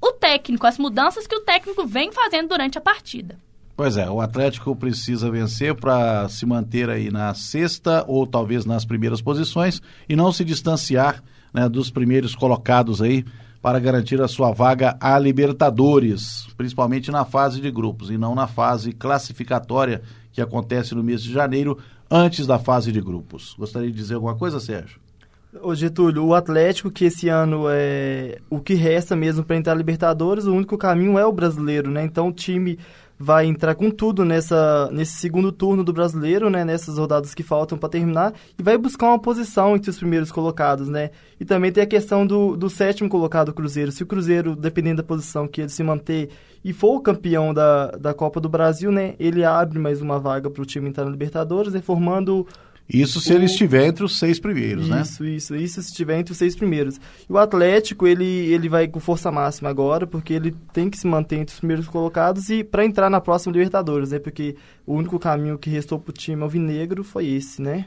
o 0.00 0.12
técnico, 0.12 0.66
as 0.66 0.78
mudanças 0.78 1.26
que 1.26 1.34
o 1.34 1.40
técnico 1.40 1.86
vem 1.86 2.10
fazendo 2.12 2.48
durante 2.48 2.78
a 2.78 2.80
partida. 2.80 3.36
Pois 3.76 3.96
é, 3.96 4.10
o 4.10 4.20
Atlético 4.20 4.76
precisa 4.76 5.30
vencer 5.30 5.74
para 5.74 6.28
se 6.28 6.44
manter 6.44 6.90
aí 6.90 7.10
na 7.10 7.32
sexta 7.34 8.04
ou 8.06 8.26
talvez 8.26 8.64
nas 8.66 8.84
primeiras 8.84 9.22
posições 9.22 9.80
e 10.08 10.14
não 10.14 10.32
se 10.32 10.44
distanciar 10.44 11.22
né, 11.52 11.68
dos 11.68 11.90
primeiros 11.90 12.34
colocados 12.34 13.00
aí 13.00 13.24
para 13.62 13.78
garantir 13.78 14.20
a 14.20 14.28
sua 14.28 14.52
vaga 14.52 14.96
à 15.00 15.18
Libertadores, 15.18 16.46
principalmente 16.56 17.10
na 17.10 17.24
fase 17.24 17.60
de 17.60 17.70
grupos 17.70 18.10
e 18.10 18.16
não 18.16 18.34
na 18.34 18.46
fase 18.46 18.92
classificatória 18.92 20.02
que 20.32 20.40
acontece 20.40 20.94
no 20.94 21.02
mês 21.02 21.22
de 21.22 21.32
janeiro, 21.32 21.78
antes 22.10 22.46
da 22.46 22.58
fase 22.58 22.90
de 22.90 23.00
grupos. 23.00 23.54
Gostaria 23.58 23.90
de 23.90 23.96
dizer 23.96 24.14
alguma 24.14 24.34
coisa, 24.34 24.58
Sérgio? 24.58 24.98
Ô 25.62 25.74
Getúlio, 25.74 26.24
o 26.24 26.34
Atlético 26.34 26.90
que 26.90 27.06
esse 27.06 27.28
ano 27.28 27.64
é 27.68 28.38
o 28.48 28.60
que 28.60 28.74
resta 28.74 29.16
mesmo 29.16 29.44
para 29.44 29.56
entrar 29.56 29.74
na 29.74 29.78
Libertadores, 29.78 30.46
o 30.46 30.54
único 30.54 30.78
caminho 30.78 31.18
é 31.18 31.26
o 31.26 31.32
brasileiro, 31.32 31.90
né? 31.90 32.04
Então 32.04 32.28
o 32.28 32.32
time 32.32 32.78
vai 33.22 33.44
entrar 33.44 33.74
com 33.74 33.90
tudo 33.90 34.24
nessa, 34.24 34.88
nesse 34.90 35.12
segundo 35.18 35.52
turno 35.52 35.84
do 35.84 35.92
brasileiro, 35.92 36.48
né? 36.48 36.64
Nessas 36.64 36.96
rodadas 36.96 37.34
que 37.34 37.42
faltam 37.42 37.76
para 37.76 37.90
terminar 37.90 38.32
e 38.58 38.62
vai 38.62 38.78
buscar 38.78 39.08
uma 39.08 39.18
posição 39.18 39.76
entre 39.76 39.90
os 39.90 39.98
primeiros 39.98 40.32
colocados, 40.32 40.88
né? 40.88 41.10
E 41.38 41.44
também 41.44 41.70
tem 41.70 41.84
a 41.84 41.86
questão 41.86 42.26
do, 42.26 42.56
do 42.56 42.70
sétimo 42.70 43.10
colocado 43.10 43.52
Cruzeiro. 43.52 43.92
Se 43.92 44.02
o 44.02 44.06
Cruzeiro, 44.06 44.56
dependendo 44.56 45.02
da 45.02 45.06
posição 45.06 45.46
que 45.46 45.60
ele 45.60 45.68
se 45.68 45.82
manter 45.82 46.30
e 46.64 46.72
for 46.72 46.96
o 46.96 47.00
campeão 47.00 47.52
da, 47.52 47.90
da 47.90 48.14
Copa 48.14 48.40
do 48.40 48.48
Brasil, 48.48 48.90
né? 48.90 49.14
Ele 49.20 49.44
abre 49.44 49.78
mais 49.78 50.00
uma 50.00 50.18
vaga 50.18 50.48
para 50.48 50.62
o 50.62 50.66
time 50.66 50.88
entrar 50.88 51.04
na 51.04 51.10
Libertadores, 51.10 51.74
né? 51.74 51.82
Isso 52.92 53.20
se 53.20 53.32
o... 53.32 53.36
ele 53.36 53.44
estiver 53.44 53.86
entre 53.86 54.04
os 54.04 54.18
seis 54.18 54.40
primeiros, 54.40 54.84
isso, 54.84 54.94
né? 54.94 55.02
Isso, 55.02 55.24
isso, 55.24 55.56
isso 55.56 55.82
se 55.82 55.88
estiver 55.88 56.18
entre 56.18 56.32
os 56.32 56.38
seis 56.38 56.56
primeiros. 56.56 56.96
E 56.96 57.32
o 57.32 57.38
Atlético, 57.38 58.06
ele, 58.06 58.24
ele 58.24 58.68
vai 58.68 58.88
com 58.88 58.98
força 58.98 59.30
máxima 59.30 59.68
agora, 59.68 60.06
porque 60.06 60.32
ele 60.32 60.54
tem 60.72 60.90
que 60.90 60.98
se 60.98 61.06
manter 61.06 61.36
entre 61.36 61.52
os 61.52 61.60
primeiros 61.60 61.86
colocados 61.86 62.50
e 62.50 62.64
para 62.64 62.84
entrar 62.84 63.08
na 63.08 63.20
próxima 63.20 63.52
Libertadores, 63.52 64.10
né? 64.10 64.18
Porque 64.18 64.56
o 64.86 64.94
único 64.94 65.18
caminho 65.18 65.58
que 65.58 65.70
restou 65.70 65.98
para 65.98 66.10
o 66.10 66.12
time 66.14 66.42
alvinegro 66.42 67.04
foi 67.04 67.26
esse, 67.26 67.62
né? 67.62 67.86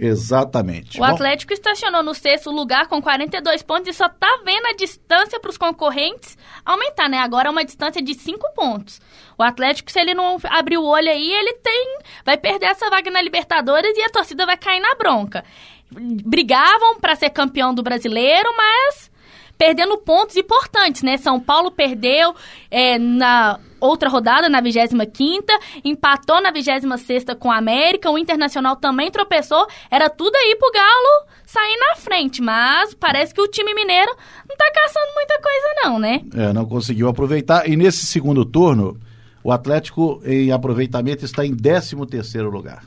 Exatamente. 0.00 0.96
O 0.96 1.00
Bom, 1.00 1.12
Atlético 1.12 1.52
estacionou 1.52 2.02
no 2.02 2.14
sexto 2.14 2.50
lugar 2.50 2.88
com 2.88 3.02
42 3.02 3.62
pontos 3.62 3.88
e 3.88 3.92
só 3.92 4.08
tá 4.08 4.40
vendo 4.44 4.66
a 4.66 4.72
distância 4.72 5.38
para 5.38 5.50
os 5.50 5.58
concorrentes 5.58 6.38
aumentar, 6.64 7.08
né? 7.08 7.18
Agora 7.18 7.48
é 7.48 7.50
uma 7.50 7.64
distância 7.64 8.00
de 8.00 8.14
5 8.14 8.54
pontos. 8.54 8.98
O 9.36 9.42
Atlético, 9.42 9.92
se 9.92 10.00
ele 10.00 10.14
não 10.14 10.38
abrir 10.44 10.78
o 10.78 10.84
olho 10.84 11.10
aí, 11.10 11.30
ele 11.30 11.52
tem 11.54 11.98
vai 12.24 12.38
perder 12.38 12.66
essa 12.66 12.88
vaga 12.88 13.10
na 13.10 13.20
Libertadores 13.20 13.94
e 13.96 14.02
a 14.02 14.08
torcida 14.08 14.46
vai 14.46 14.56
cair 14.56 14.80
na 14.80 14.94
bronca. 14.94 15.44
Brigavam 15.92 16.98
para 16.98 17.14
ser 17.14 17.30
campeão 17.30 17.74
do 17.74 17.82
brasileiro, 17.82 18.48
mas 18.56 19.09
perdendo 19.60 19.98
pontos 19.98 20.38
importantes, 20.38 21.02
né? 21.02 21.18
São 21.18 21.38
Paulo 21.38 21.70
perdeu 21.70 22.34
é, 22.70 22.98
na 22.98 23.60
outra 23.78 24.08
rodada, 24.08 24.48
na 24.48 24.58
25 24.58 24.96
empatou 25.84 26.40
na 26.40 26.50
26 26.50 27.24
com 27.38 27.50
a 27.50 27.58
América, 27.58 28.10
o 28.10 28.16
Internacional 28.16 28.76
também 28.76 29.10
tropeçou, 29.10 29.66
era 29.90 30.08
tudo 30.08 30.34
aí 30.34 30.56
pro 30.58 30.72
Galo 30.72 31.26
sair 31.44 31.76
na 31.76 31.96
frente, 31.96 32.40
mas 32.40 32.94
parece 32.94 33.34
que 33.34 33.42
o 33.42 33.48
time 33.48 33.74
mineiro 33.74 34.10
não 34.48 34.56
tá 34.56 34.70
caçando 34.72 35.12
muita 35.14 35.38
coisa 35.42 35.66
não, 35.84 35.98
né? 35.98 36.22
É, 36.34 36.52
não 36.54 36.64
conseguiu 36.64 37.08
aproveitar, 37.08 37.68
e 37.68 37.76
nesse 37.76 38.06
segundo 38.06 38.46
turno, 38.46 38.98
o 39.44 39.52
Atlético 39.52 40.22
em 40.24 40.52
aproveitamento 40.52 41.22
está 41.22 41.44
em 41.44 41.54
13 41.54 41.96
terceiro 42.06 42.48
lugar. 42.48 42.82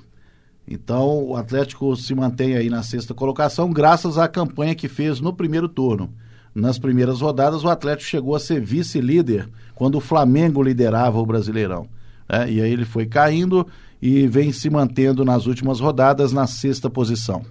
Então, 0.68 1.24
o 1.24 1.36
Atlético 1.36 1.96
se 1.96 2.16
mantém 2.16 2.56
aí 2.56 2.68
na 2.68 2.82
sexta 2.82 3.14
colocação, 3.14 3.72
graças 3.72 4.18
à 4.18 4.28
campanha 4.28 4.74
que 4.74 4.88
fez 4.88 5.20
no 5.20 5.34
primeiro 5.34 5.70
turno 5.70 6.12
nas 6.54 6.78
primeiras 6.78 7.22
rodadas, 7.22 7.64
o 7.64 7.70
Atlético 7.70 8.10
chegou 8.10 8.36
a 8.36 8.40
ser 8.40 8.62
vice-líder 8.62 9.50
quando 9.74 9.96
o 9.96 10.02
Flamengo 10.02 10.62
liderava 10.62 11.20
o 11.20 11.26
Brasileirão. 11.26 11.88
Né? 12.30 12.52
E 12.52 12.62
aí 12.62 12.72
ele 12.72 12.86
foi 12.86 13.06
caindo 13.06 13.66
e 14.02 14.28
vem 14.28 14.52
se 14.52 14.70
mantendo 14.70 15.26
nas 15.26 15.48
últimas 15.48 15.80
rodadas 15.80 16.32
na 16.32 16.46
sexta 16.46 16.90
posição. 16.90 17.44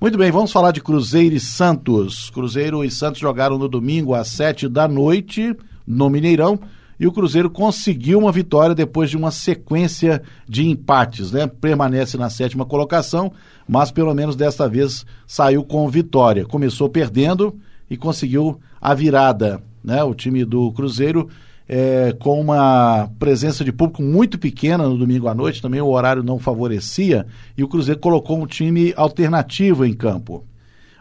Muito 0.00 0.18
bem, 0.18 0.30
vamos 0.30 0.52
falar 0.52 0.72
de 0.72 0.80
Cruzeiro 0.80 1.34
e 1.34 1.40
Santos. 1.40 2.30
Cruzeiro 2.30 2.84
e 2.84 2.90
Santos 2.90 3.20
jogaram 3.20 3.58
no 3.58 3.68
domingo 3.68 4.14
às 4.14 4.28
sete 4.28 4.68
da 4.68 4.86
noite 4.86 5.56
no 5.86 6.10
Mineirão 6.10 6.60
e 7.00 7.06
o 7.06 7.12
Cruzeiro 7.12 7.48
conseguiu 7.48 8.18
uma 8.18 8.32
vitória 8.32 8.74
depois 8.74 9.08
de 9.08 9.16
uma 9.16 9.30
sequência 9.30 10.22
de 10.48 10.66
empates, 10.66 11.30
né? 11.30 11.46
Permanece 11.46 12.16
na 12.16 12.28
sétima 12.28 12.66
colocação, 12.66 13.32
mas 13.68 13.90
pelo 13.90 14.12
menos 14.14 14.34
desta 14.34 14.68
vez 14.68 15.06
saiu 15.26 15.64
com 15.64 15.88
vitória. 15.88 16.44
Começou 16.44 16.88
perdendo, 16.88 17.56
e 17.90 17.96
conseguiu 17.96 18.60
a 18.80 18.94
virada. 18.94 19.62
Né? 19.82 20.02
O 20.02 20.14
time 20.14 20.44
do 20.44 20.72
Cruzeiro 20.72 21.28
é, 21.68 22.14
com 22.18 22.40
uma 22.40 23.10
presença 23.18 23.62
de 23.62 23.70
público 23.70 24.02
muito 24.02 24.38
pequena 24.38 24.88
no 24.88 24.96
domingo 24.96 25.28
à 25.28 25.34
noite, 25.34 25.60
também 25.60 25.80
o 25.80 25.88
horário 25.88 26.22
não 26.22 26.38
favorecia, 26.38 27.26
e 27.56 27.62
o 27.62 27.68
Cruzeiro 27.68 28.00
colocou 28.00 28.40
um 28.40 28.46
time 28.46 28.94
alternativo 28.96 29.84
em 29.84 29.92
campo. 29.92 30.44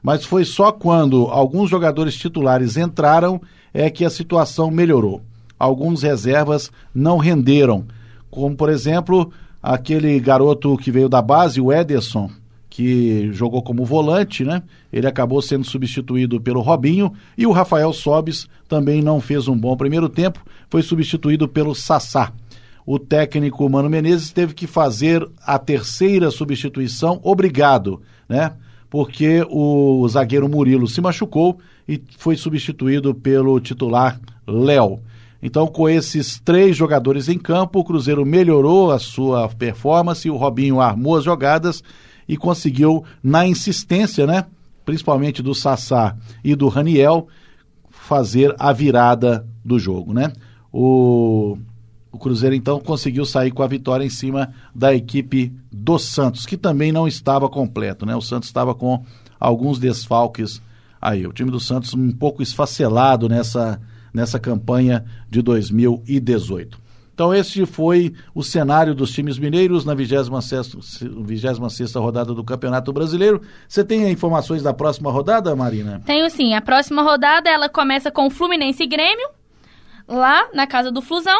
Mas 0.03 0.25
foi 0.25 0.43
só 0.43 0.71
quando 0.71 1.27
alguns 1.27 1.69
jogadores 1.69 2.15
titulares 2.15 2.75
entraram 2.75 3.41
é 3.73 3.89
que 3.89 4.03
a 4.03 4.09
situação 4.09 4.69
melhorou. 4.69 5.21
Alguns 5.57 6.03
reservas 6.03 6.71
não 6.93 7.17
renderam, 7.17 7.85
como 8.29 8.55
por 8.55 8.69
exemplo 8.69 9.31
aquele 9.61 10.19
garoto 10.19 10.77
que 10.77 10.91
veio 10.91 11.09
da 11.09 11.21
base, 11.21 11.59
o 11.59 11.71
Ederson, 11.71 12.29
que 12.77 13.33
jogou 13.33 13.63
como 13.63 13.83
volante, 13.83 14.43
né? 14.43 14.61
Ele 14.93 15.07
acabou 15.07 15.41
sendo 15.41 15.65
substituído 15.65 16.39
pelo 16.39 16.61
Robinho 16.61 17.11
e 17.35 17.47
o 17.47 17.51
Rafael 17.51 17.91
Sobis 17.91 18.47
também 18.69 19.01
não 19.01 19.19
fez 19.19 19.47
um 19.47 19.57
bom 19.57 19.75
primeiro 19.75 20.07
tempo, 20.07 20.45
foi 20.69 20.83
substituído 20.83 21.47
pelo 21.47 21.73
Sassá. 21.73 22.31
O 22.85 22.99
técnico 22.99 23.67
Mano 23.67 23.89
Menezes 23.89 24.31
teve 24.31 24.53
que 24.53 24.67
fazer 24.67 25.27
a 25.43 25.57
terceira 25.57 26.29
substituição, 26.29 27.19
obrigado, 27.23 27.99
né? 28.29 28.53
Porque 28.91 29.43
o 29.49 30.07
zagueiro 30.07 30.47
Murilo 30.47 30.87
se 30.87 31.01
machucou 31.01 31.57
e 31.89 31.99
foi 32.19 32.35
substituído 32.35 33.11
pelo 33.15 33.59
titular 33.59 34.19
Léo. 34.45 34.99
Então, 35.41 35.65
com 35.65 35.89
esses 35.89 36.39
três 36.39 36.77
jogadores 36.77 37.27
em 37.27 37.39
campo, 37.39 37.79
o 37.79 37.83
Cruzeiro 37.83 38.23
melhorou 38.23 38.91
a 38.91 38.99
sua 38.99 39.49
performance, 39.49 40.29
o 40.29 40.37
Robinho 40.37 40.79
armou 40.79 41.17
as 41.17 41.23
jogadas 41.23 41.83
e 42.27 42.35
conseguiu, 42.35 43.03
na 43.23 43.47
insistência, 43.47 44.27
né? 44.27 44.45
Principalmente 44.85 45.41
do 45.41 45.55
Sassá 45.55 46.15
e 46.43 46.55
do 46.55 46.67
Raniel, 46.67 47.27
fazer 47.89 48.55
a 48.57 48.71
virada 48.71 49.45
do 49.63 49.77
jogo, 49.77 50.13
né? 50.13 50.33
O, 50.71 51.57
o 52.11 52.17
Cruzeiro 52.17 52.55
então 52.55 52.79
conseguiu 52.79 53.25
sair 53.25 53.51
com 53.51 53.63
a 53.63 53.67
vitória 53.67 54.05
em 54.05 54.09
cima 54.09 54.53
da 54.73 54.93
equipe 54.93 55.53
do 55.71 55.97
Santos, 55.97 56.45
que 56.45 56.57
também 56.57 56.91
não 56.91 57.07
estava 57.07 57.49
completo, 57.49 58.05
né? 58.05 58.15
O 58.15 58.21
Santos 58.21 58.49
estava 58.49 58.73
com 58.73 59.03
alguns 59.39 59.79
desfalques 59.79 60.61
aí. 61.01 61.25
O 61.27 61.33
time 61.33 61.51
do 61.51 61.59
Santos 61.59 61.93
um 61.93 62.11
pouco 62.11 62.41
esfacelado 62.41 63.27
nessa, 63.29 63.79
nessa 64.13 64.39
campanha 64.39 65.05
de 65.29 65.41
2018. 65.41 66.86
Então, 67.17 67.33
esse 67.33 67.65
foi 67.65 68.13
o 68.35 68.43
cenário 68.43 68.93
dos 68.93 69.11
times 69.11 69.39
mineiros 69.39 69.83
na 69.83 69.95
26, 69.95 70.29
26 71.25 71.95
rodada 71.95 72.31
do 72.31 72.43
Campeonato 72.43 72.93
Brasileiro. 72.93 73.41
Você 73.67 73.83
tem 73.83 74.07
informações 74.11 74.61
da 74.61 74.71
próxima 74.71 75.11
rodada, 75.11 75.55
Marina? 75.55 75.99
Tenho 76.05 76.29
sim. 76.29 76.53
A 76.53 76.61
próxima 76.61 77.01
rodada 77.01 77.49
ela 77.49 77.67
começa 77.69 78.11
com 78.11 78.27
o 78.27 78.29
Fluminense 78.29 78.83
e 78.83 78.85
Grêmio, 78.85 79.27
lá 80.07 80.47
na 80.53 80.67
casa 80.67 80.91
do 80.91 81.01
Flusão. 81.01 81.39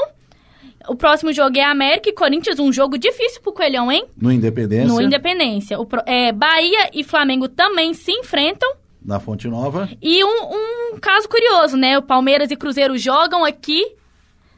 O 0.89 0.95
próximo 0.95 1.31
jogo 1.31 1.55
é 1.59 1.63
América 1.63 2.09
e 2.09 2.13
Corinthians, 2.13 2.57
um 2.57 2.73
jogo 2.73 2.97
difícil 2.97 3.39
pro 3.43 3.53
Coelhão, 3.53 3.91
hein? 3.91 4.07
No 4.19 4.31
Independência. 4.31 4.87
No 4.87 4.99
Independência. 4.99 5.79
O, 5.79 5.87
é, 6.07 6.31
Bahia 6.31 6.89
e 6.91 7.03
Flamengo 7.03 7.47
também 7.47 7.93
se 7.93 8.11
enfrentam. 8.11 8.67
Na 9.05 9.19
Fonte 9.19 9.47
Nova. 9.47 9.87
E 10.01 10.23
um, 10.23 10.93
um 10.95 10.99
caso 10.99 11.29
curioso, 11.29 11.77
né? 11.77 11.99
O 11.99 12.01
Palmeiras 12.01 12.49
e 12.49 12.55
Cruzeiro 12.55 12.97
jogam 12.97 13.45
aqui 13.45 13.95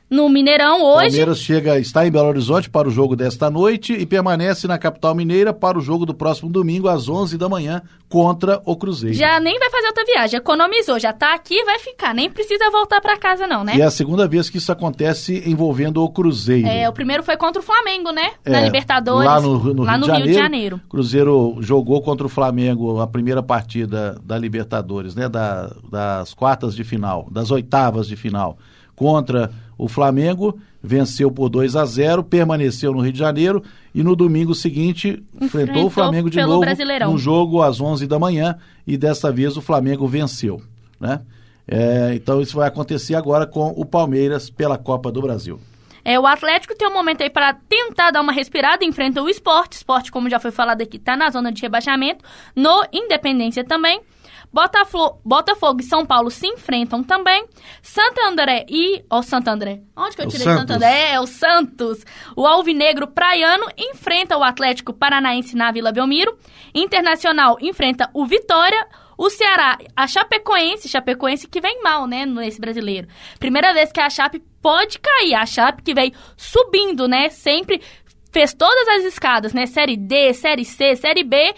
no 0.10 0.28
Mineirão 0.28 0.84
hoje. 0.84 1.10
Palmeiras 1.10 1.39
chega, 1.39 1.80
está 1.80 2.06
em 2.08 2.12
Belo 2.12 2.30
Horizonte 2.30 2.70
para 2.70 2.88
o 2.88 2.92
jogo 2.92 3.16
desta 3.16 3.50
noite 3.50 3.94
e 3.94 4.06
permanece 4.06 4.68
na 4.68 4.78
capital 4.78 5.13
mineira 5.13 5.54
para 5.54 5.78
o 5.78 5.82
jogo 5.82 6.06
do 6.06 6.13
próximo 6.13 6.50
domingo 6.50 6.88
às 6.88 7.08
11 7.08 7.38
da 7.38 7.48
manhã 7.48 7.82
contra 8.10 8.60
o 8.66 8.75
Cruzeiro. 8.75 9.16
Já 9.16 9.39
nem 9.39 9.60
vai 9.60 9.70
fazer 9.70 9.88
outra 9.88 10.04
viagem, 10.04 10.38
economizou, 10.38 11.00
já 11.00 11.12
está 11.12 11.36
aqui 11.36 11.54
e 11.54 11.63
vai 11.63 11.78
ficar, 11.78 12.13
nem 12.13 12.30
precisa 12.30 12.72
voltar 12.72 13.00
para 13.00 13.18
casa 13.18 13.46
não, 13.46 13.63
né? 13.63 13.75
E 13.75 13.82
é 13.82 13.86
a 13.86 13.92
segunda 13.92 14.28
vez 14.28 14.50
que 14.50 14.58
isso 14.58 14.72
acontece 14.72 15.44
envolvendo 15.46 16.04
o 16.04 16.10
Cruzeiro. 16.10 16.68
É, 16.68 16.89
o 16.89 16.94
primeiro 16.94 17.22
foi 17.22 17.38
contra 17.38 17.62
o 17.62 17.63
Flamengo, 17.63 18.12
né? 18.12 18.32
É, 18.44 18.51
na 18.51 18.62
Libertadores. 18.62 19.30
Lá 19.30 19.39
no, 19.39 19.74
no, 19.74 19.84
lá 19.84 19.92
Rio, 19.92 20.00
no 20.00 20.06
de 20.08 20.12
Rio 20.13 20.28
de 20.28 20.34
Janeiro. 20.34 20.82
Cruzeiro 20.89 21.58
jogou 21.60 22.01
contra 22.01 22.25
o 22.25 22.30
Flamengo 22.30 23.00
a 23.00 23.06
primeira 23.06 23.44
partida 23.44 24.20
da 24.24 24.38
Libertadores, 24.39 25.13
né? 25.13 25.30
Da, 25.30 25.72
das 25.92 26.34
quartas 26.34 26.75
de 26.75 26.84
final, 26.84 27.28
das 27.30 27.51
oitavas 27.51 28.08
de 28.08 28.16
final 28.16 28.58
contra 29.00 29.50
o 29.77 29.88
Flamengo, 29.88 30.60
venceu 30.84 31.32
por 31.32 31.48
2 31.48 31.77
a 31.77 31.86
0, 31.86 32.22
permaneceu 32.22 32.91
no 32.91 33.00
Rio 33.00 33.13
de 33.13 33.20
Janeiro 33.20 33.63
e 33.96 34.03
no 34.03 34.13
domingo 34.13 34.53
seguinte 34.53 35.24
enfrentou, 35.36 35.46
enfrentou 35.46 35.86
o 35.86 35.89
Flamengo 35.89 36.29
de 36.29 36.41
novo 36.41 36.65
no 37.10 37.18
jogo 37.18 37.62
às 37.62 37.79
11 37.79 38.06
da 38.06 38.20
manhã 38.20 38.58
e 38.86 38.98
dessa 38.98 39.32
vez 39.32 39.56
o 39.56 39.62
Flamengo 39.62 40.06
venceu, 40.06 40.62
né? 41.00 41.22
É, 41.65 42.12
então 42.13 42.41
isso 42.41 42.58
vai 42.58 42.68
acontecer 42.68 43.15
agora 43.15 43.46
com 43.46 43.74
o 43.77 43.86
Palmeiras 43.86 44.50
pela 44.50 44.77
Copa 44.77 45.10
do 45.10 45.22
Brasil. 45.22 45.60
É, 46.10 46.20
o 46.20 46.25
Atlético 46.25 46.74
tem 46.75 46.88
um 46.88 46.94
momento 46.94 47.22
aí 47.22 47.30
para 47.30 47.54
tentar 47.54 48.10
dar 48.10 48.22
uma 48.22 48.32
respirada, 48.32 48.84
enfrenta 48.84 49.22
o 49.22 49.30
esporte. 49.30 49.74
Esporte, 49.74 50.12
como 50.12 50.28
já 50.28 50.39
foi 50.39 50.50
falado 50.50 50.82
aqui, 50.82 50.98
está 50.98 51.16
na 51.16 51.30
zona 51.30 51.51
de 51.51 51.62
rebaixamento. 51.62 52.25
No 52.56 52.84
Independência 52.92 53.63
também. 53.63 54.01
Botafogo, 54.51 55.22
Botafogo 55.24 55.82
e 55.82 55.84
São 55.84 56.04
Paulo 56.04 56.32
se 56.32 56.48
enfrentam 56.48 57.04
também. 57.04 57.46
Santo 57.84 58.22
André 58.22 58.66
e. 58.68 59.06
Ó, 59.08 59.20
oh, 59.20 59.22
Santo 59.22 59.50
André. 59.50 59.84
Onde 59.96 60.16
que 60.16 60.24
eu 60.24 60.28
tirei 60.28 60.48
Santo 60.48 60.74
André? 60.74 61.12
É, 61.12 61.20
o 61.20 61.28
Santos. 61.28 62.04
O 62.36 62.48
Alvinegro 62.48 63.06
Praiano 63.06 63.68
enfrenta 63.78 64.36
o 64.36 64.44
Atlético 64.44 64.92
Paranaense 64.92 65.56
na 65.56 65.72
Vila 65.72 65.92
Belmiro. 65.92 66.36
Internacional 66.74 67.56
enfrenta 67.62 68.10
o 68.16 68.25
Vitória. 68.25 68.88
O 69.20 69.30
Ceará, 69.30 69.78
a 69.94 70.08
Chapecoense, 70.08 70.88
Chapecoense 70.88 71.46
que 71.46 71.60
vem 71.60 71.84
mal, 71.84 72.08
né, 72.08 72.26
nesse 72.26 72.58
brasileiro. 72.58 73.06
Primeira 73.38 73.74
vez 73.74 73.92
que 73.92 74.00
a 74.00 74.10
Chape 74.10 74.42
pode 74.62 74.98
cair. 74.98 75.36
A 75.36 75.46
Chape 75.46 75.84
que 75.84 75.94
vem 75.94 76.14
subindo, 76.38 77.06
né, 77.06 77.28
sempre 77.28 77.82
fez 78.32 78.54
todas 78.54 78.88
as 78.88 79.04
escadas, 79.04 79.54
né, 79.54 79.66
Série 79.66 79.98
D, 79.98 80.34
Série 80.34 80.64
C, 80.64 80.96
Série 80.96 81.26
B, 81.26 81.54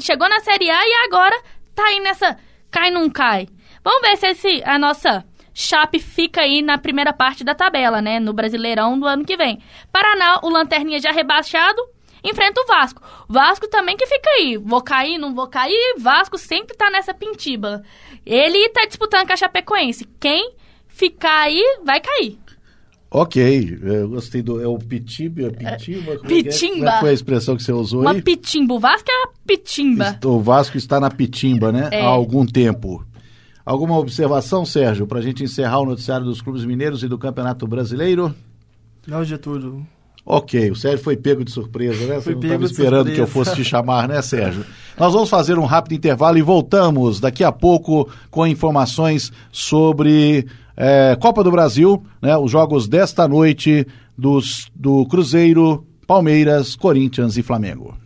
chegou 0.00 0.28
na 0.28 0.40
Série 0.40 0.68
A 0.68 0.84
e 0.84 0.94
agora 1.06 1.40
tá 1.72 1.84
aí 1.84 2.00
nessa 2.00 2.36
cai 2.68 2.90
não 2.90 3.08
cai. 3.08 3.46
Vamos 3.84 4.02
ver 4.02 4.16
se 4.16 4.26
esse, 4.26 4.62
a 4.64 4.76
nossa 4.76 5.24
Chape 5.54 6.00
fica 6.00 6.40
aí 6.40 6.62
na 6.62 6.78
primeira 6.78 7.12
parte 7.12 7.44
da 7.44 7.54
tabela, 7.54 8.02
né, 8.02 8.18
no 8.18 8.32
Brasileirão 8.32 8.98
do 8.98 9.06
ano 9.06 9.24
que 9.24 9.36
vem. 9.36 9.62
Paraná, 9.92 10.40
o 10.42 10.48
Lanterninha 10.48 10.98
já 10.98 11.12
rebaixado, 11.12 11.80
enfrenta 12.24 12.60
o 12.60 12.66
Vasco. 12.66 13.02
Vasco 13.28 13.68
também 13.68 13.96
que 13.96 14.06
fica 14.06 14.30
aí. 14.30 14.56
Vou 14.56 14.82
cair, 14.82 15.18
não 15.18 15.34
vou 15.34 15.46
cair. 15.48 15.94
Vasco 15.98 16.38
sempre 16.38 16.76
tá 16.76 16.90
nessa 16.90 17.14
pintiba. 17.14 17.82
Ele 18.24 18.68
tá 18.70 18.84
disputando 18.86 19.26
com 19.26 19.32
a 19.32 19.36
Chapecoense. 19.36 20.08
Quem 20.20 20.52
ficar 20.88 21.42
aí, 21.42 21.62
vai 21.84 22.00
cair. 22.00 22.38
Ok, 23.10 23.78
eu 23.82 24.08
gostei 24.10 24.42
do. 24.42 24.60
É 24.60 24.68
o 24.68 24.78
pitimba? 24.78 25.42
É 25.42 25.50
pitimba? 25.50 26.16
Como 26.18 26.28
pitimba. 26.28 26.90
É, 26.90 27.00
foi 27.00 27.10
a 27.10 27.12
expressão 27.14 27.56
que 27.56 27.62
você 27.62 27.72
usou 27.72 28.02
Uma 28.02 28.12
aí? 28.12 28.20
pitimba. 28.20 28.74
O 28.74 28.78
Vasco 28.78 29.10
é 29.10 29.22
a 29.24 29.28
pitimba. 29.46 30.18
O 30.24 30.40
Vasco 30.40 30.76
está 30.76 31.00
na 31.00 31.10
pitimba, 31.10 31.72
né? 31.72 31.88
É. 31.90 32.02
Há 32.02 32.06
algum 32.06 32.44
tempo. 32.44 33.02
Alguma 33.64 33.98
observação, 33.98 34.64
Sérgio, 34.64 35.06
para 35.06 35.20
a 35.20 35.22
gente 35.22 35.42
encerrar 35.42 35.80
o 35.80 35.86
noticiário 35.86 36.26
dos 36.26 36.42
clubes 36.42 36.64
mineiros 36.64 37.02
e 37.02 37.08
do 37.08 37.18
Campeonato 37.18 37.66
Brasileiro? 37.66 38.34
Não, 39.06 39.24
Getúlio. 39.24 39.86
Ok, 40.30 40.70
o 40.72 40.76
Sérgio 40.76 41.02
foi 41.02 41.16
pego 41.16 41.42
de 41.42 41.50
surpresa, 41.50 42.04
né? 42.04 42.16
Você 42.16 42.32
não 42.32 42.40
estava 42.42 42.64
esperando 42.66 43.10
que 43.10 43.18
eu 43.18 43.26
fosse 43.26 43.54
te 43.54 43.64
chamar, 43.64 44.06
né, 44.06 44.20
Sérgio? 44.20 44.62
Nós 44.98 45.14
vamos 45.14 45.30
fazer 45.30 45.58
um 45.58 45.64
rápido 45.64 45.94
intervalo 45.94 46.36
e 46.36 46.42
voltamos 46.42 47.18
daqui 47.18 47.42
a 47.42 47.50
pouco 47.50 48.06
com 48.30 48.46
informações 48.46 49.32
sobre 49.50 50.46
é, 50.76 51.16
Copa 51.18 51.42
do 51.42 51.50
Brasil, 51.50 52.04
né? 52.20 52.36
Os 52.36 52.50
jogos 52.50 52.86
desta 52.86 53.26
noite 53.26 53.86
dos, 54.18 54.66
do 54.74 55.06
Cruzeiro, 55.06 55.86
Palmeiras, 56.06 56.76
Corinthians 56.76 57.38
e 57.38 57.42
Flamengo. 57.42 57.96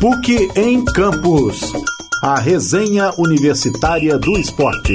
PUC 0.00 0.48
em 0.54 0.84
Campos. 0.84 1.72
A 2.22 2.38
resenha 2.38 3.10
universitária 3.18 4.16
do 4.16 4.38
esporte. 4.38 4.94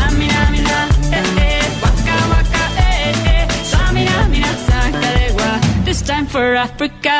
For 6.41 6.55
Africa. 6.57 7.11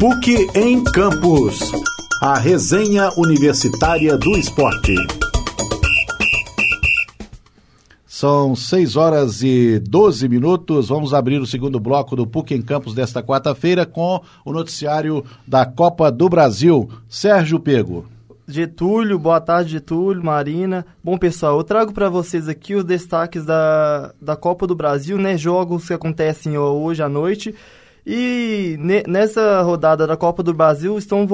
PUC 0.00 0.48
em 0.54 0.82
Campos. 0.82 1.60
A 2.22 2.38
resenha 2.38 3.10
universitária 3.18 4.16
do 4.16 4.30
esporte. 4.38 4.94
São 8.06 8.56
6 8.56 8.96
horas 8.96 9.42
e 9.42 9.78
12 9.78 10.26
minutos. 10.26 10.88
Vamos 10.88 11.12
abrir 11.12 11.38
o 11.38 11.46
segundo 11.46 11.78
bloco 11.78 12.16
do 12.16 12.26
PUC 12.26 12.54
em 12.54 12.62
Campos 12.62 12.94
desta 12.94 13.22
quarta-feira 13.22 13.84
com 13.84 14.22
o 14.42 14.52
noticiário 14.52 15.22
da 15.46 15.66
Copa 15.66 16.10
do 16.10 16.30
Brasil. 16.30 16.88
Sérgio 17.08 17.60
Pego. 17.60 18.11
Getúlio, 18.52 19.18
boa 19.18 19.40
tarde 19.40 19.70
Getúlio, 19.70 20.22
Marina. 20.22 20.84
Bom 21.02 21.16
pessoal, 21.16 21.56
eu 21.56 21.64
trago 21.64 21.90
para 21.90 22.10
vocês 22.10 22.48
aqui 22.48 22.74
os 22.74 22.84
destaques 22.84 23.46
da, 23.46 24.12
da 24.20 24.36
Copa 24.36 24.66
do 24.66 24.74
Brasil, 24.74 25.16
né? 25.16 25.38
Jogos 25.38 25.86
que 25.86 25.94
acontecem 25.94 26.58
hoje 26.58 27.02
à 27.02 27.08
noite. 27.08 27.54
E 28.04 28.76
ne, 28.78 29.04
nessa 29.06 29.62
rodada 29.62 30.06
da 30.06 30.18
Copa 30.18 30.42
do 30.42 30.52
Brasil 30.52 30.98
estão 30.98 31.26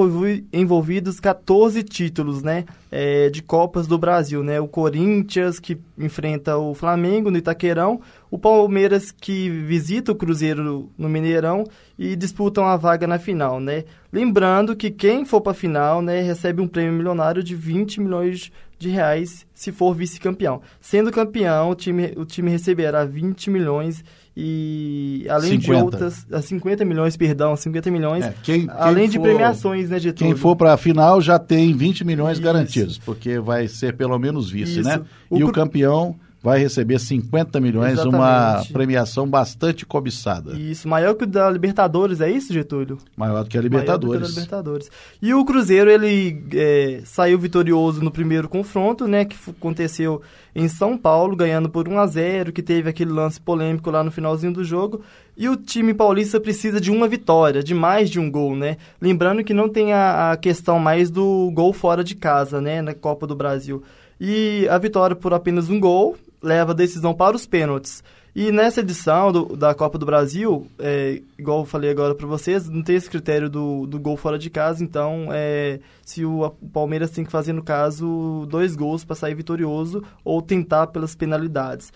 envolvidos 0.52 1.18
14 1.18 1.82
títulos, 1.82 2.42
né? 2.42 2.66
É, 2.88 3.28
de 3.30 3.42
Copas 3.42 3.88
do 3.88 3.98
Brasil, 3.98 4.44
né? 4.44 4.60
O 4.60 4.68
Corinthians 4.68 5.58
que 5.58 5.76
enfrenta 5.98 6.56
o 6.56 6.72
Flamengo 6.72 7.32
no 7.32 7.38
Itaquerão, 7.38 8.00
o 8.30 8.38
Palmeiras 8.38 9.10
que 9.10 9.48
visita 9.48 10.12
o 10.12 10.14
Cruzeiro 10.14 10.90
no 10.96 11.08
Mineirão 11.08 11.64
e 11.98 12.14
disputam 12.14 12.64
a 12.64 12.76
vaga 12.76 13.06
na 13.06 13.18
final, 13.18 13.58
né? 13.60 13.84
Lembrando 14.12 14.76
que 14.76 14.90
quem 14.90 15.24
for 15.24 15.40
para 15.40 15.52
a 15.52 15.54
final, 15.54 16.00
né, 16.00 16.20
recebe 16.20 16.62
um 16.62 16.68
prêmio 16.68 16.92
milionário 16.92 17.42
de 17.42 17.54
20 17.54 18.00
milhões 18.00 18.50
de 18.78 18.88
reais 18.88 19.44
se 19.52 19.72
for 19.72 19.92
vice-campeão. 19.92 20.62
Sendo 20.80 21.10
campeão, 21.10 21.70
o 21.70 21.74
time, 21.74 22.12
o 22.16 22.24
time 22.24 22.50
receberá 22.50 23.04
20 23.04 23.50
milhões 23.50 24.04
e 24.36 25.26
além 25.28 25.60
50. 25.60 25.60
de 25.60 25.84
outras, 25.84 26.26
50 26.42 26.84
milhões, 26.84 27.16
perdão, 27.16 27.56
50 27.56 27.90
milhões, 27.90 28.24
é, 28.24 28.34
quem, 28.44 28.66
quem 28.66 28.70
além 28.70 29.06
for, 29.06 29.12
de 29.12 29.18
premiações, 29.18 29.90
né, 29.90 29.98
Getúlio? 29.98 30.32
Quem 30.32 30.40
for 30.40 30.54
para 30.54 30.74
a 30.74 30.76
final 30.76 31.20
já 31.20 31.40
tem 31.40 31.74
20 31.76 32.04
milhões 32.04 32.34
Isso. 32.34 32.42
garantidos, 32.42 32.98
porque 32.98 33.40
vai 33.40 33.66
ser 33.66 33.96
pelo 33.96 34.16
menos 34.16 34.48
vice, 34.48 34.78
Isso. 34.78 34.88
né? 34.88 35.00
O 35.28 35.38
e 35.38 35.44
o 35.44 35.50
campeão 35.50 36.14
vai 36.42 36.58
receber 36.58 36.98
50 36.98 37.60
milhões, 37.60 37.92
Exatamente. 37.94 38.16
uma 38.16 38.64
premiação 38.72 39.28
bastante 39.28 39.84
cobiçada. 39.84 40.54
Isso, 40.54 40.88
maior 40.88 41.14
que 41.14 41.24
o 41.24 41.26
da 41.26 41.50
Libertadores, 41.50 42.20
é 42.20 42.30
isso, 42.30 42.52
Getúlio? 42.52 42.98
Maior 43.16 43.42
do 43.42 43.50
que 43.50 43.58
a 43.58 43.60
Libertadores. 43.60 44.20
Que 44.20 44.26
a 44.26 44.28
Libertadores. 44.28 44.90
E 45.20 45.34
o 45.34 45.44
Cruzeiro, 45.44 45.90
ele 45.90 46.44
é, 46.54 47.02
saiu 47.04 47.38
vitorioso 47.38 48.02
no 48.02 48.10
primeiro 48.10 48.48
confronto, 48.48 49.08
né, 49.08 49.24
que 49.24 49.36
aconteceu 49.50 50.22
em 50.54 50.68
São 50.68 50.96
Paulo, 50.96 51.36
ganhando 51.36 51.68
por 51.68 51.88
1 51.88 51.98
a 51.98 52.06
0 52.06 52.52
que 52.52 52.62
teve 52.62 52.88
aquele 52.88 53.10
lance 53.10 53.40
polêmico 53.40 53.90
lá 53.90 54.04
no 54.04 54.10
finalzinho 54.10 54.52
do 54.52 54.64
jogo. 54.64 55.02
E 55.36 55.48
o 55.48 55.56
time 55.56 55.94
paulista 55.94 56.40
precisa 56.40 56.80
de 56.80 56.90
uma 56.90 57.06
vitória, 57.06 57.62
de 57.62 57.74
mais 57.74 58.10
de 58.10 58.18
um 58.18 58.30
gol, 58.30 58.56
né? 58.56 58.76
Lembrando 59.00 59.44
que 59.44 59.54
não 59.54 59.68
tem 59.68 59.92
a, 59.92 60.32
a 60.32 60.36
questão 60.36 60.78
mais 60.78 61.10
do 61.10 61.50
gol 61.52 61.72
fora 61.72 62.02
de 62.02 62.14
casa, 62.14 62.60
né, 62.60 62.82
na 62.82 62.94
Copa 62.94 63.26
do 63.26 63.36
Brasil. 63.36 63.82
E 64.20 64.66
a 64.68 64.78
vitória 64.78 65.14
por 65.14 65.32
apenas 65.32 65.68
um 65.68 65.78
gol 65.78 66.16
leva 66.42 66.72
a 66.72 66.74
decisão 66.74 67.14
para 67.14 67.36
os 67.36 67.46
pênaltis. 67.46 68.02
E 68.34 68.52
nessa 68.52 68.80
edição 68.80 69.32
do, 69.32 69.56
da 69.56 69.74
Copa 69.74 69.98
do 69.98 70.06
Brasil, 70.06 70.66
é, 70.78 71.20
igual 71.36 71.60
eu 71.60 71.64
falei 71.64 71.90
agora 71.90 72.14
para 72.14 72.26
vocês, 72.26 72.68
não 72.68 72.82
tem 72.82 72.94
esse 72.94 73.10
critério 73.10 73.50
do, 73.50 73.86
do 73.86 73.98
gol 73.98 74.16
fora 74.16 74.38
de 74.38 74.48
casa, 74.48 74.84
então 74.84 75.28
é, 75.32 75.80
se 76.04 76.24
o, 76.24 76.44
o 76.44 76.68
Palmeiras 76.68 77.10
tem 77.10 77.24
que 77.24 77.32
fazer, 77.32 77.52
no 77.52 77.62
caso, 77.62 78.46
dois 78.48 78.76
gols 78.76 79.04
para 79.04 79.16
sair 79.16 79.34
vitorioso 79.34 80.04
ou 80.24 80.40
tentar 80.40 80.86
pelas 80.88 81.16
penalidades. 81.16 81.92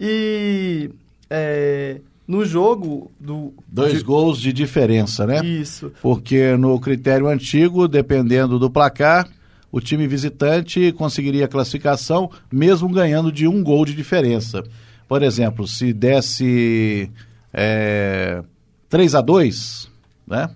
E 0.00 0.90
é, 1.28 2.00
no 2.26 2.44
jogo 2.44 3.10
do. 3.20 3.52
Dois 3.68 3.98
de... 3.98 4.04
gols 4.04 4.40
de 4.40 4.52
diferença, 4.52 5.26
né? 5.26 5.44
Isso. 5.44 5.92
Porque 6.00 6.56
no 6.56 6.80
critério 6.80 7.28
antigo, 7.28 7.86
dependendo 7.86 8.58
do 8.58 8.70
placar, 8.70 9.28
o 9.72 9.80
time 9.80 10.06
visitante 10.06 10.92
conseguiria 10.92 11.46
a 11.46 11.48
classificação 11.48 12.30
mesmo 12.52 12.88
ganhando 12.90 13.32
de 13.32 13.48
um 13.48 13.62
gol 13.64 13.84
de 13.84 13.94
diferença. 13.94 14.62
Por 15.08 15.22
exemplo, 15.22 15.66
se 15.66 15.92
desse 15.92 17.10
é, 17.52 18.42
3 18.88 19.14
a 19.14 19.20
2 19.20 19.90
né? 20.26 20.50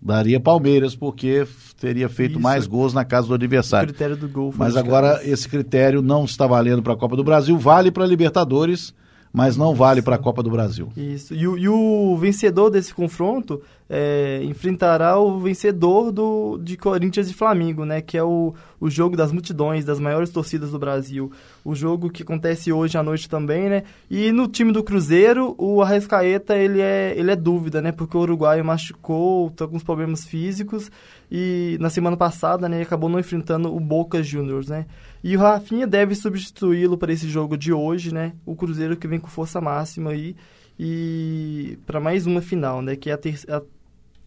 Daria 0.00 0.38
Palmeiras, 0.38 0.94
porque 0.94 1.46
teria 1.80 2.08
feito 2.08 2.32
Isso. 2.32 2.40
mais 2.40 2.66
gols 2.66 2.94
na 2.94 3.04
casa 3.04 3.26
do 3.26 3.32
O 3.32 3.34
adversário. 3.34 3.88
critério 3.88 4.16
do 4.16 4.28
gol. 4.28 4.54
Mas 4.56 4.76
agora 4.76 5.14
cabeça. 5.14 5.30
esse 5.30 5.48
critério 5.48 6.00
não 6.02 6.24
está 6.24 6.46
valendo 6.46 6.82
para 6.82 6.92
a 6.92 6.96
Copa 6.96 7.16
do 7.16 7.24
Brasil, 7.24 7.58
vale 7.58 7.90
para 7.90 8.04
a 8.04 8.06
Libertadores, 8.06 8.94
mas 9.38 9.56
não 9.56 9.72
vale 9.72 10.02
para 10.02 10.16
a 10.16 10.18
Copa 10.18 10.42
do 10.42 10.50
Brasil. 10.50 10.88
Isso. 10.96 11.32
E, 11.32 11.46
o- 11.46 11.56
e 11.56 11.68
o 11.68 12.16
vencedor 12.16 12.70
desse 12.70 12.92
confronto 12.92 13.62
é, 13.88 14.40
enfrentará 14.42 15.16
o 15.18 15.38
vencedor 15.38 16.10
do, 16.10 16.58
de 16.58 16.76
Corinthians 16.76 17.30
e 17.30 17.32
Flamengo, 17.34 17.84
né? 17.84 18.02
Que 18.02 18.18
é 18.18 18.22
o, 18.24 18.52
o 18.80 18.90
jogo 18.90 19.16
das 19.16 19.30
multidões, 19.32 19.84
das 19.84 20.00
maiores 20.00 20.28
torcidas 20.30 20.72
do 20.72 20.78
Brasil. 20.78 21.30
O 21.64 21.72
jogo 21.74 22.10
que 22.10 22.22
acontece 22.24 22.72
hoje 22.72 22.98
à 22.98 23.02
noite 23.02 23.28
também, 23.30 23.68
né? 23.70 23.84
E 24.10 24.32
no 24.32 24.48
time 24.48 24.72
do 24.72 24.82
Cruzeiro, 24.82 25.54
o 25.56 25.80
Arrascaeta, 25.80 26.56
ele 26.56 26.80
é, 26.80 27.14
ele 27.16 27.30
é 27.30 27.36
dúvida, 27.36 27.80
né? 27.80 27.92
Porque 27.92 28.16
o 28.16 28.20
uruguaio 28.20 28.64
machucou, 28.64 29.50
tá 29.50 29.58
com 29.58 29.64
alguns 29.64 29.84
problemas 29.84 30.24
físicos. 30.26 30.90
E 31.30 31.76
na 31.80 31.88
semana 31.90 32.16
passada, 32.16 32.68
né? 32.68 32.76
Ele 32.78 32.82
acabou 32.84 33.08
não 33.08 33.18
enfrentando 33.20 33.74
o 33.74 33.78
Boca 33.80 34.22
Juniors, 34.22 34.68
né? 34.68 34.84
E 35.22 35.36
o 35.36 35.40
Rafinha 35.40 35.86
deve 35.86 36.14
substituí-lo 36.14 36.96
para 36.96 37.12
esse 37.12 37.28
jogo 37.28 37.56
de 37.56 37.72
hoje, 37.72 38.12
né? 38.12 38.32
O 38.46 38.54
Cruzeiro 38.54 38.96
que 38.96 39.08
vem 39.08 39.18
com 39.18 39.28
força 39.28 39.60
máxima 39.60 40.10
aí 40.10 40.36
e 40.78 41.78
para 41.84 42.00
mais 42.00 42.26
uma 42.26 42.40
final, 42.40 42.80
né? 42.80 42.94
Que 42.94 43.10
é 43.10 43.14
a, 43.14 43.18
ter 43.18 43.38
a, 43.48 43.62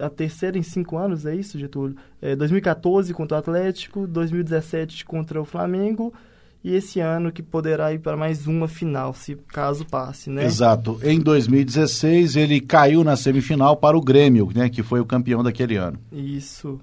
a 0.06 0.10
terceira 0.10 0.58
em 0.58 0.64
cinco 0.64 0.98
anos, 0.98 1.26
é 1.26 1.34
isso, 1.34 1.58
Getúlio? 1.58 1.96
É 2.22 2.36
2014 2.36 3.14
contra 3.14 3.38
o 3.38 3.40
Atlético, 3.40 4.06
2017 4.06 5.06
contra 5.06 5.42
o 5.42 5.46
Flamengo 5.46 6.14
e 6.64 6.76
esse 6.76 7.00
ano 7.00 7.32
que 7.32 7.42
poderá 7.42 7.92
ir 7.92 8.00
para 8.00 8.16
mais 8.16 8.46
uma 8.46 8.68
final, 8.68 9.14
se 9.14 9.36
caso 9.48 9.86
passe, 9.86 10.30
né? 10.30 10.46
Exato. 10.46 11.00
Em 11.04 11.20
2016 11.20 12.36
ele 12.36 12.62
caiu 12.62 13.04
na 13.04 13.16
semifinal 13.16 13.76
para 13.78 13.98
o 13.98 14.02
Grêmio, 14.02 14.50
né, 14.54 14.70
que 14.70 14.84
foi 14.84 15.00
o 15.00 15.06
campeão 15.06 15.42
daquele 15.42 15.76
ano. 15.78 15.98
Isso. 16.12 16.80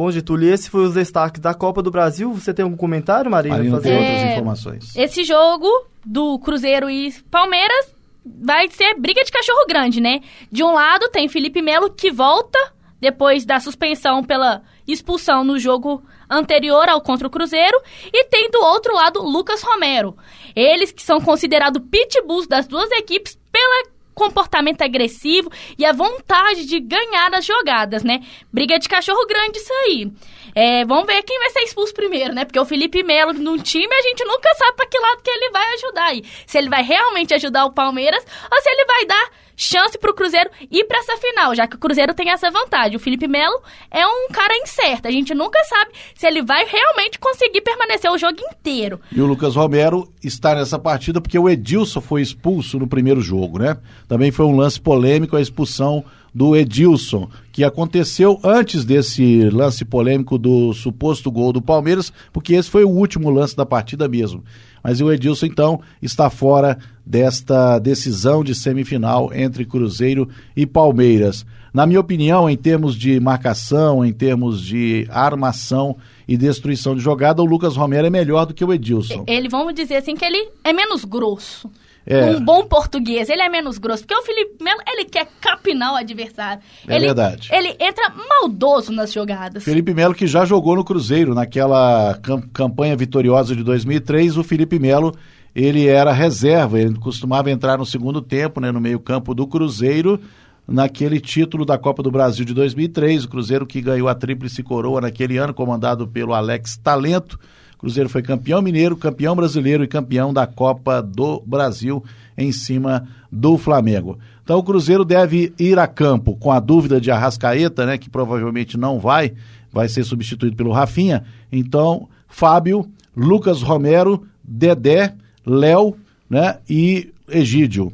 Bom, 0.00 0.10
Getúlio, 0.10 0.50
esse 0.50 0.70
foi 0.70 0.84
os 0.84 0.94
destaques 0.94 1.42
da 1.42 1.52
Copa 1.52 1.82
do 1.82 1.90
Brasil. 1.90 2.32
Você 2.32 2.54
tem 2.54 2.62
algum 2.62 2.74
comentário, 2.74 3.30
Marina? 3.30 3.56
Marina 3.56 3.76
fazer? 3.76 3.90
tem 3.90 3.98
É, 3.98 4.00
outras 4.00 4.32
informações. 4.32 4.96
Esse 4.96 5.24
jogo 5.24 5.68
do 6.02 6.38
Cruzeiro 6.38 6.88
e 6.88 7.12
Palmeiras 7.30 7.94
vai 8.24 8.70
ser 8.70 8.94
briga 8.94 9.22
de 9.22 9.30
cachorro 9.30 9.66
grande, 9.68 10.00
né? 10.00 10.22
De 10.50 10.64
um 10.64 10.72
lado 10.72 11.10
tem 11.10 11.28
Felipe 11.28 11.60
Melo 11.60 11.90
que 11.90 12.10
volta 12.10 12.58
depois 12.98 13.44
da 13.44 13.60
suspensão 13.60 14.24
pela 14.24 14.62
expulsão 14.88 15.44
no 15.44 15.58
jogo 15.58 16.02
anterior 16.30 16.88
ao 16.88 17.02
contra 17.02 17.26
o 17.26 17.30
Cruzeiro 17.30 17.78
e 18.10 18.24
tem 18.24 18.50
do 18.50 18.58
outro 18.58 18.94
lado 18.94 19.22
Lucas 19.22 19.60
Romero. 19.60 20.16
Eles 20.56 20.92
que 20.92 21.02
são 21.02 21.20
considerados 21.20 21.82
pitbulls 21.90 22.46
das 22.46 22.66
duas 22.66 22.90
equipes 22.92 23.38
pela 23.52 23.84
comportamento 24.20 24.82
agressivo 24.82 25.50
e 25.78 25.84
a 25.84 25.92
vontade 25.92 26.66
de 26.66 26.78
ganhar 26.78 27.32
as 27.32 27.46
jogadas, 27.46 28.04
né? 28.04 28.20
Briga 28.52 28.78
de 28.78 28.86
cachorro 28.86 29.26
grande 29.26 29.58
isso 29.58 29.72
aí. 29.84 30.12
É, 30.54 30.84
vamos 30.84 31.06
ver 31.06 31.22
quem 31.22 31.38
vai 31.38 31.48
ser 31.50 31.60
expulso 31.60 31.94
primeiro, 31.94 32.34
né? 32.34 32.44
Porque 32.44 32.60
o 32.60 32.66
Felipe 32.66 33.02
Melo 33.02 33.32
num 33.32 33.56
time 33.56 33.94
a 33.94 34.02
gente 34.02 34.22
nunca 34.24 34.54
sabe 34.54 34.76
para 34.76 34.86
que 34.86 34.98
lado 34.98 35.22
que 35.22 35.30
ele 35.30 35.50
vai 35.50 35.74
ajudar 35.74 36.04
aí. 36.04 36.22
Se 36.46 36.58
ele 36.58 36.68
vai 36.68 36.82
realmente 36.82 37.32
ajudar 37.32 37.64
o 37.64 37.72
Palmeiras 37.72 38.22
ou 38.52 38.60
se 38.60 38.68
ele 38.68 38.84
vai 38.84 39.06
dar 39.06 39.30
chance 39.60 39.98
pro 39.98 40.14
Cruzeiro 40.14 40.50
ir 40.70 40.84
para 40.84 40.98
essa 40.98 41.18
final, 41.18 41.54
já 41.54 41.66
que 41.66 41.76
o 41.76 41.78
Cruzeiro 41.78 42.14
tem 42.14 42.30
essa 42.30 42.50
vantagem. 42.50 42.96
O 42.96 43.00
Felipe 43.00 43.28
Melo 43.28 43.60
é 43.90 44.06
um 44.06 44.28
cara 44.32 44.56
incerto. 44.56 45.06
A 45.06 45.10
gente 45.10 45.34
nunca 45.34 45.62
sabe 45.64 45.92
se 46.14 46.26
ele 46.26 46.42
vai 46.42 46.64
realmente 46.64 47.18
conseguir 47.18 47.60
permanecer 47.60 48.10
o 48.10 48.16
jogo 48.16 48.38
inteiro. 48.52 48.98
E 49.12 49.20
o 49.20 49.26
Lucas 49.26 49.54
Romero 49.54 50.10
está 50.24 50.54
nessa 50.54 50.78
partida 50.78 51.20
porque 51.20 51.38
o 51.38 51.48
Edilson 51.48 52.00
foi 52.00 52.22
expulso 52.22 52.78
no 52.78 52.86
primeiro 52.86 53.20
jogo, 53.20 53.58
né? 53.58 53.76
Também 54.08 54.30
foi 54.30 54.46
um 54.46 54.56
lance 54.56 54.80
polêmico 54.80 55.36
a 55.36 55.42
expulsão 55.42 56.04
do 56.34 56.56
Edilson, 56.56 57.28
que 57.52 57.64
aconteceu 57.64 58.38
antes 58.44 58.84
desse 58.84 59.50
lance 59.50 59.84
polêmico 59.84 60.38
do 60.38 60.72
suposto 60.72 61.30
gol 61.30 61.52
do 61.52 61.60
Palmeiras, 61.60 62.12
porque 62.32 62.54
esse 62.54 62.70
foi 62.70 62.84
o 62.84 62.88
último 62.88 63.30
lance 63.30 63.56
da 63.56 63.66
partida 63.66 64.08
mesmo. 64.08 64.44
Mas 64.82 65.00
o 65.00 65.12
Edilson, 65.12 65.46
então, 65.46 65.80
está 66.00 66.30
fora 66.30 66.78
desta 67.04 67.78
decisão 67.78 68.44
de 68.44 68.54
semifinal 68.54 69.32
entre 69.34 69.64
Cruzeiro 69.64 70.28
e 70.56 70.66
Palmeiras. 70.66 71.44
Na 71.72 71.86
minha 71.86 72.00
opinião, 72.00 72.50
em 72.50 72.56
termos 72.56 72.96
de 72.96 73.20
marcação, 73.20 74.04
em 74.04 74.12
termos 74.12 74.60
de 74.60 75.06
armação 75.08 75.96
e 76.26 76.36
destruição 76.36 76.96
de 76.96 77.00
jogada, 77.00 77.42
o 77.42 77.44
Lucas 77.44 77.76
Romero 77.76 78.06
é 78.06 78.10
melhor 78.10 78.44
do 78.44 78.54
que 78.54 78.64
o 78.64 78.72
Edilson. 78.72 79.24
Ele, 79.26 79.48
vamos 79.48 79.74
dizer 79.74 79.96
assim, 79.96 80.16
que 80.16 80.24
ele 80.24 80.48
é 80.64 80.72
menos 80.72 81.04
grosso. 81.04 81.70
É. 82.06 82.30
Um 82.30 82.40
bom 82.44 82.64
português, 82.64 83.28
ele 83.28 83.42
é 83.42 83.48
menos 83.48 83.78
grosso. 83.78 84.04
Porque 84.04 84.14
o 84.20 84.22
Felipe 84.24 84.62
Melo, 84.64 84.80
ele 84.88 85.04
quer 85.04 85.28
capinar 85.40 85.92
o 85.92 85.96
adversário. 85.96 86.62
É 86.88 86.96
ele, 86.96 87.06
verdade. 87.06 87.48
Ele 87.52 87.76
entra 87.78 88.10
maldoso 88.28 88.90
nas 88.92 89.12
jogadas. 89.12 89.62
Felipe 89.64 89.92
Melo 89.94 90.14
que 90.14 90.26
já 90.26 90.44
jogou 90.44 90.74
no 90.76 90.84
Cruzeiro 90.84 91.34
naquela 91.34 92.18
cam- 92.22 92.42
campanha 92.52 92.96
vitoriosa 92.96 93.54
de 93.54 93.62
2003, 93.62 94.36
o 94.36 94.42
Felipe 94.42 94.78
Melo 94.78 95.14
ele 95.54 95.86
era 95.86 96.12
reserva, 96.12 96.78
ele 96.80 96.94
costumava 96.96 97.50
entrar 97.50 97.76
no 97.76 97.84
segundo 97.84 98.22
tempo, 98.22 98.60
né, 98.60 98.70
no 98.70 98.80
meio-campo 98.80 99.34
do 99.34 99.46
Cruzeiro, 99.48 100.20
naquele 100.66 101.18
título 101.20 101.64
da 101.64 101.76
Copa 101.76 102.02
do 102.04 102.10
Brasil 102.10 102.44
de 102.44 102.54
2003, 102.54 103.24
o 103.24 103.28
Cruzeiro 103.28 103.66
que 103.66 103.80
ganhou 103.80 104.08
a 104.08 104.14
tríplice 104.14 104.62
coroa 104.62 105.00
naquele 105.00 105.36
ano, 105.38 105.52
comandado 105.52 106.06
pelo 106.06 106.32
Alex 106.32 106.76
Talento. 106.76 107.38
Cruzeiro 107.80 108.10
foi 108.10 108.20
campeão 108.20 108.60
mineiro, 108.60 108.94
campeão 108.94 109.34
brasileiro 109.34 109.82
e 109.82 109.88
campeão 109.88 110.34
da 110.34 110.46
Copa 110.46 111.00
do 111.00 111.42
Brasil 111.46 112.04
em 112.36 112.52
cima 112.52 113.08
do 113.32 113.56
Flamengo. 113.56 114.18
Então 114.44 114.58
o 114.58 114.62
Cruzeiro 114.62 115.02
deve 115.02 115.54
ir 115.58 115.78
a 115.78 115.86
campo 115.86 116.36
com 116.36 116.52
a 116.52 116.60
dúvida 116.60 117.00
de 117.00 117.10
Arrascaeta, 117.10 117.86
né, 117.86 117.96
que 117.96 118.10
provavelmente 118.10 118.76
não 118.76 119.00
vai, 119.00 119.32
vai 119.72 119.88
ser 119.88 120.04
substituído 120.04 120.56
pelo 120.56 120.72
Rafinha. 120.72 121.24
Então, 121.50 122.06
Fábio, 122.28 122.86
Lucas 123.16 123.62
Romero, 123.62 124.26
Dedé, 124.44 125.14
Léo, 125.46 125.96
né, 126.28 126.58
e 126.68 127.14
Egídio. 127.30 127.90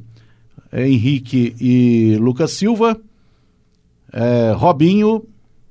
Henrique 0.73 1.55
e 1.61 2.17
Lucas 2.17 2.51
Silva, 2.51 3.01
é, 4.13 4.53
Robinho, 4.53 5.23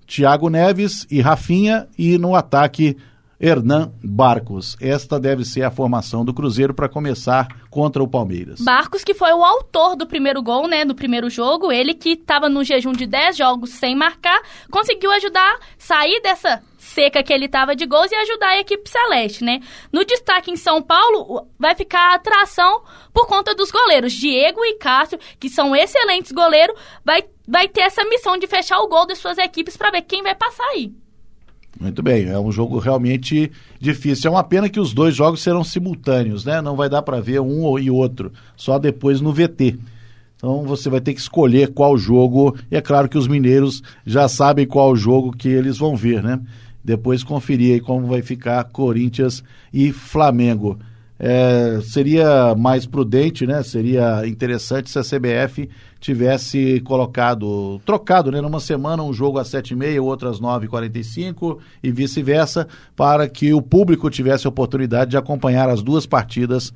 Thiago 0.07 0.49
Neves 0.49 1.05
e 1.11 1.19
Rafinha 1.19 1.85
e 1.97 2.17
no 2.17 2.33
ataque 2.33 2.95
Hernan 3.39 3.91
Barcos. 4.03 4.77
Esta 4.79 5.19
deve 5.19 5.43
ser 5.43 5.63
a 5.63 5.71
formação 5.71 6.23
do 6.23 6.33
Cruzeiro 6.33 6.73
para 6.73 6.89
começar 6.89 7.47
contra 7.69 8.03
o 8.03 8.07
Palmeiras. 8.07 8.61
Barcos, 8.61 9.03
que 9.03 9.13
foi 9.13 9.33
o 9.33 9.43
autor 9.43 9.95
do 9.95 10.07
primeiro 10.07 10.41
gol, 10.41 10.67
né, 10.67 10.85
do 10.85 10.95
primeiro 10.95 11.29
jogo, 11.29 11.71
ele 11.71 11.93
que 11.93 12.11
estava 12.11 12.47
no 12.47 12.63
jejum 12.63 12.93
de 12.93 13.05
10 13.05 13.37
jogos 13.37 13.71
sem 13.71 13.95
marcar, 13.95 14.41
conseguiu 14.71 15.11
ajudar 15.11 15.55
a 15.55 15.59
sair 15.77 16.21
dessa 16.21 16.63
seca 16.77 17.23
que 17.23 17.33
ele 17.33 17.45
estava 17.45 17.75
de 17.75 17.85
gols 17.85 18.11
e 18.11 18.15
ajudar 18.15 18.49
a 18.49 18.59
equipe 18.59 18.89
celeste, 18.89 19.43
né? 19.43 19.59
No 19.91 20.05
destaque 20.05 20.51
em 20.51 20.55
São 20.55 20.81
Paulo, 20.81 21.47
vai 21.59 21.75
ficar 21.75 22.11
a 22.11 22.15
atração 22.15 22.83
por 23.13 23.27
conta 23.27 23.55
dos 23.55 23.71
goleiros. 23.71 24.13
Diego 24.13 24.63
e 24.63 24.75
Cássio, 24.75 25.19
que 25.39 25.49
são 25.49 25.75
excelentes 25.75 26.31
goleiros, 26.31 26.75
vai, 27.03 27.23
vai 27.47 27.67
ter 27.67 27.81
essa 27.81 28.03
missão 28.05 28.37
de 28.37 28.47
fechar 28.47 28.79
o 28.79 28.87
gol 28.87 29.05
das 29.05 29.17
suas 29.17 29.37
equipes 29.37 29.75
para 29.75 29.91
ver 29.91 30.03
quem 30.03 30.21
vai 30.23 30.35
passar 30.35 30.65
aí. 30.67 30.93
Muito 31.79 32.01
bem, 32.01 32.25
é 32.27 32.39
um 32.39 32.51
jogo 32.51 32.79
realmente 32.79 33.51
difícil. 33.79 34.29
É 34.29 34.31
uma 34.31 34.43
pena 34.43 34.69
que 34.69 34.79
os 34.79 34.93
dois 34.93 35.13
jogos 35.15 35.41
serão 35.41 35.63
simultâneos, 35.63 36.45
né? 36.45 36.61
Não 36.61 36.75
vai 36.75 36.89
dar 36.89 37.01
para 37.01 37.19
ver 37.19 37.41
um 37.41 37.77
e 37.77 37.91
outro, 37.91 38.31
só 38.55 38.79
depois 38.79 39.19
no 39.19 39.33
VT. 39.33 39.77
Então 40.37 40.63
você 40.63 40.89
vai 40.89 41.01
ter 41.01 41.13
que 41.13 41.19
escolher 41.19 41.73
qual 41.73 41.97
jogo. 41.97 42.55
E 42.71 42.77
é 42.77 42.81
claro 42.81 43.09
que 43.09 43.17
os 43.17 43.27
mineiros 43.27 43.83
já 44.05 44.27
sabem 44.27 44.65
qual 44.65 44.95
jogo 44.95 45.35
que 45.35 45.49
eles 45.49 45.77
vão 45.77 45.95
ver, 45.95 46.23
né? 46.23 46.39
Depois 46.83 47.23
conferir 47.23 47.73
aí 47.73 47.79
como 47.79 48.07
vai 48.07 48.21
ficar 48.21 48.63
Corinthians 48.65 49.43
e 49.73 49.91
Flamengo. 49.91 50.79
É, 51.17 51.79
seria 51.81 52.53
mais 52.55 52.85
prudente, 52.85 53.47
né? 53.47 53.63
Seria 53.63 54.27
interessante 54.27 54.89
se 54.89 54.99
a 54.99 55.01
CBF 55.01 55.69
tivesse 55.97 56.81
colocado, 56.81 57.79
trocado, 57.85 58.29
né? 58.31 58.41
Numa 58.41 58.59
semana 58.59 59.01
um 59.01 59.13
jogo 59.13 59.39
às 59.39 59.47
sete 59.47 59.71
e 59.71 59.75
meia, 59.75 60.03
outro 60.03 60.27
às 60.27 60.41
nove 60.41 60.65
e 60.65 60.69
quarenta 60.69 60.99
e 60.99 61.03
cinco 61.05 61.59
e 61.81 61.89
vice-versa, 61.89 62.67
para 62.97 63.29
que 63.29 63.53
o 63.53 63.61
público 63.61 64.09
tivesse 64.09 64.45
a 64.45 64.49
oportunidade 64.49 65.11
de 65.11 65.17
acompanhar 65.17 65.69
as 65.69 65.81
duas 65.81 66.05
partidas 66.05 66.73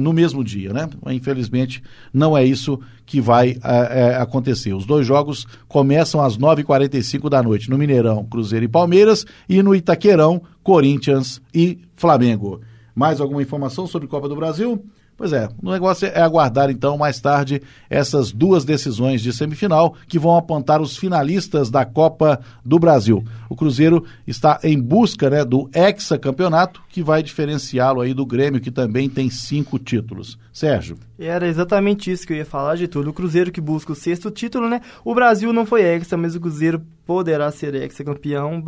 no 0.00 0.14
mesmo 0.14 0.42
dia, 0.42 0.72
né? 0.72 0.88
Infelizmente 1.08 1.82
não 2.12 2.36
é 2.36 2.42
isso 2.42 2.80
que 3.04 3.20
vai 3.20 3.58
é, 3.62 4.00
é, 4.00 4.16
acontecer. 4.16 4.72
Os 4.72 4.86
dois 4.86 5.06
jogos 5.06 5.46
começam 5.68 6.22
às 6.22 6.38
nove 6.38 6.62
e 6.62 6.64
quarenta 6.64 6.96
e 6.96 7.02
cinco 7.02 7.28
da 7.28 7.42
noite 7.42 7.68
no 7.68 7.76
Mineirão, 7.76 8.24
Cruzeiro 8.24 8.64
e 8.64 8.68
Palmeiras 8.68 9.26
e 9.46 9.62
no 9.62 9.74
Itaquerão, 9.74 10.40
Corinthians 10.62 11.40
e 11.54 11.78
Flamengo. 11.94 12.62
Mais 12.94 13.20
alguma 13.20 13.42
informação 13.42 13.86
sobre 13.86 14.08
Copa 14.08 14.28
do 14.28 14.36
Brasil? 14.36 14.84
Pois 15.16 15.32
é, 15.32 15.48
o 15.62 15.70
negócio 15.70 16.08
é 16.08 16.20
aguardar 16.20 16.70
então 16.70 16.98
mais 16.98 17.20
tarde 17.20 17.62
essas 17.88 18.32
duas 18.32 18.64
decisões 18.64 19.20
de 19.20 19.32
semifinal 19.32 19.94
que 20.08 20.18
vão 20.18 20.36
apontar 20.36 20.80
os 20.80 20.96
finalistas 20.96 21.70
da 21.70 21.84
Copa 21.84 22.40
do 22.64 22.78
Brasil. 22.78 23.22
O 23.48 23.54
Cruzeiro 23.54 24.04
está 24.26 24.58
em 24.64 24.80
busca 24.80 25.30
né, 25.30 25.44
do 25.44 25.70
hexacampeonato 25.72 26.81
que 26.92 27.02
vai 27.02 27.22
diferenciá-lo 27.22 28.02
aí 28.02 28.12
do 28.12 28.26
Grêmio 28.26 28.60
que 28.60 28.70
também 28.70 29.08
tem 29.08 29.30
cinco 29.30 29.78
títulos. 29.78 30.38
Sérgio. 30.52 30.98
Era 31.18 31.48
exatamente 31.48 32.12
isso 32.12 32.26
que 32.26 32.34
eu 32.34 32.36
ia 32.36 32.44
falar, 32.44 32.76
Getúlio. 32.76 33.10
O 33.10 33.14
Cruzeiro 33.14 33.50
que 33.50 33.62
busca 33.62 33.92
o 33.92 33.96
sexto 33.96 34.30
título, 34.30 34.68
né? 34.68 34.82
O 35.02 35.14
Brasil 35.14 35.50
não 35.54 35.64
foi 35.64 35.80
hexa, 35.80 36.18
mas 36.18 36.36
o 36.36 36.40
Cruzeiro 36.40 36.82
poderá 37.06 37.50
ser 37.50 37.74
hexacampeão 37.74 38.62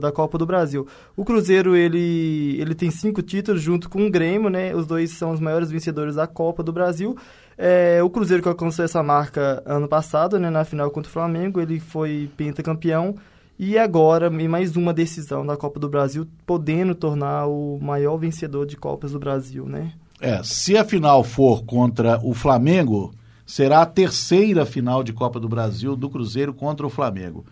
da 0.00 0.10
Copa 0.10 0.38
do 0.38 0.46
Brasil. 0.46 0.86
O 1.14 1.22
Cruzeiro, 1.22 1.76
ele, 1.76 2.56
ele 2.58 2.74
tem 2.74 2.90
cinco 2.90 3.20
títulos 3.20 3.60
junto 3.60 3.90
com 3.90 4.06
o 4.06 4.10
Grêmio, 4.10 4.48
né? 4.48 4.74
Os 4.74 4.86
dois 4.86 5.10
são 5.10 5.30
os 5.30 5.38
maiores 5.38 5.70
vencedores 5.70 6.14
da 6.14 6.26
Copa 6.26 6.62
do 6.62 6.72
Brasil. 6.72 7.14
É, 7.58 8.02
o 8.02 8.08
Cruzeiro 8.08 8.42
que 8.42 8.48
alcançou 8.48 8.86
essa 8.86 9.02
marca 9.02 9.62
ano 9.66 9.86
passado, 9.86 10.38
né? 10.38 10.48
Na 10.48 10.64
final 10.64 10.90
contra 10.90 11.10
o 11.10 11.12
Flamengo, 11.12 11.60
ele 11.60 11.78
foi 11.78 12.30
pentacampeão. 12.38 13.14
E 13.62 13.76
agora, 13.76 14.28
em 14.28 14.48
mais 14.48 14.74
uma 14.74 14.90
decisão 14.90 15.44
da 15.44 15.54
Copa 15.54 15.78
do 15.78 15.86
Brasil, 15.86 16.26
podendo 16.46 16.94
tornar 16.94 17.46
o 17.46 17.78
maior 17.78 18.16
vencedor 18.16 18.64
de 18.64 18.74
Copas 18.74 19.12
do 19.12 19.18
Brasil, 19.18 19.66
né? 19.66 19.92
É, 20.18 20.42
se 20.42 20.78
a 20.78 20.82
final 20.82 21.22
for 21.22 21.62
contra 21.64 22.18
o 22.24 22.32
Flamengo, 22.32 23.12
será 23.44 23.82
a 23.82 23.86
terceira 23.86 24.64
final 24.64 25.02
de 25.02 25.12
Copa 25.12 25.38
do 25.38 25.46
Brasil 25.46 25.94
do 25.94 26.08
Cruzeiro 26.08 26.54
contra 26.54 26.86
o 26.86 26.90
Flamengo. 26.90 27.44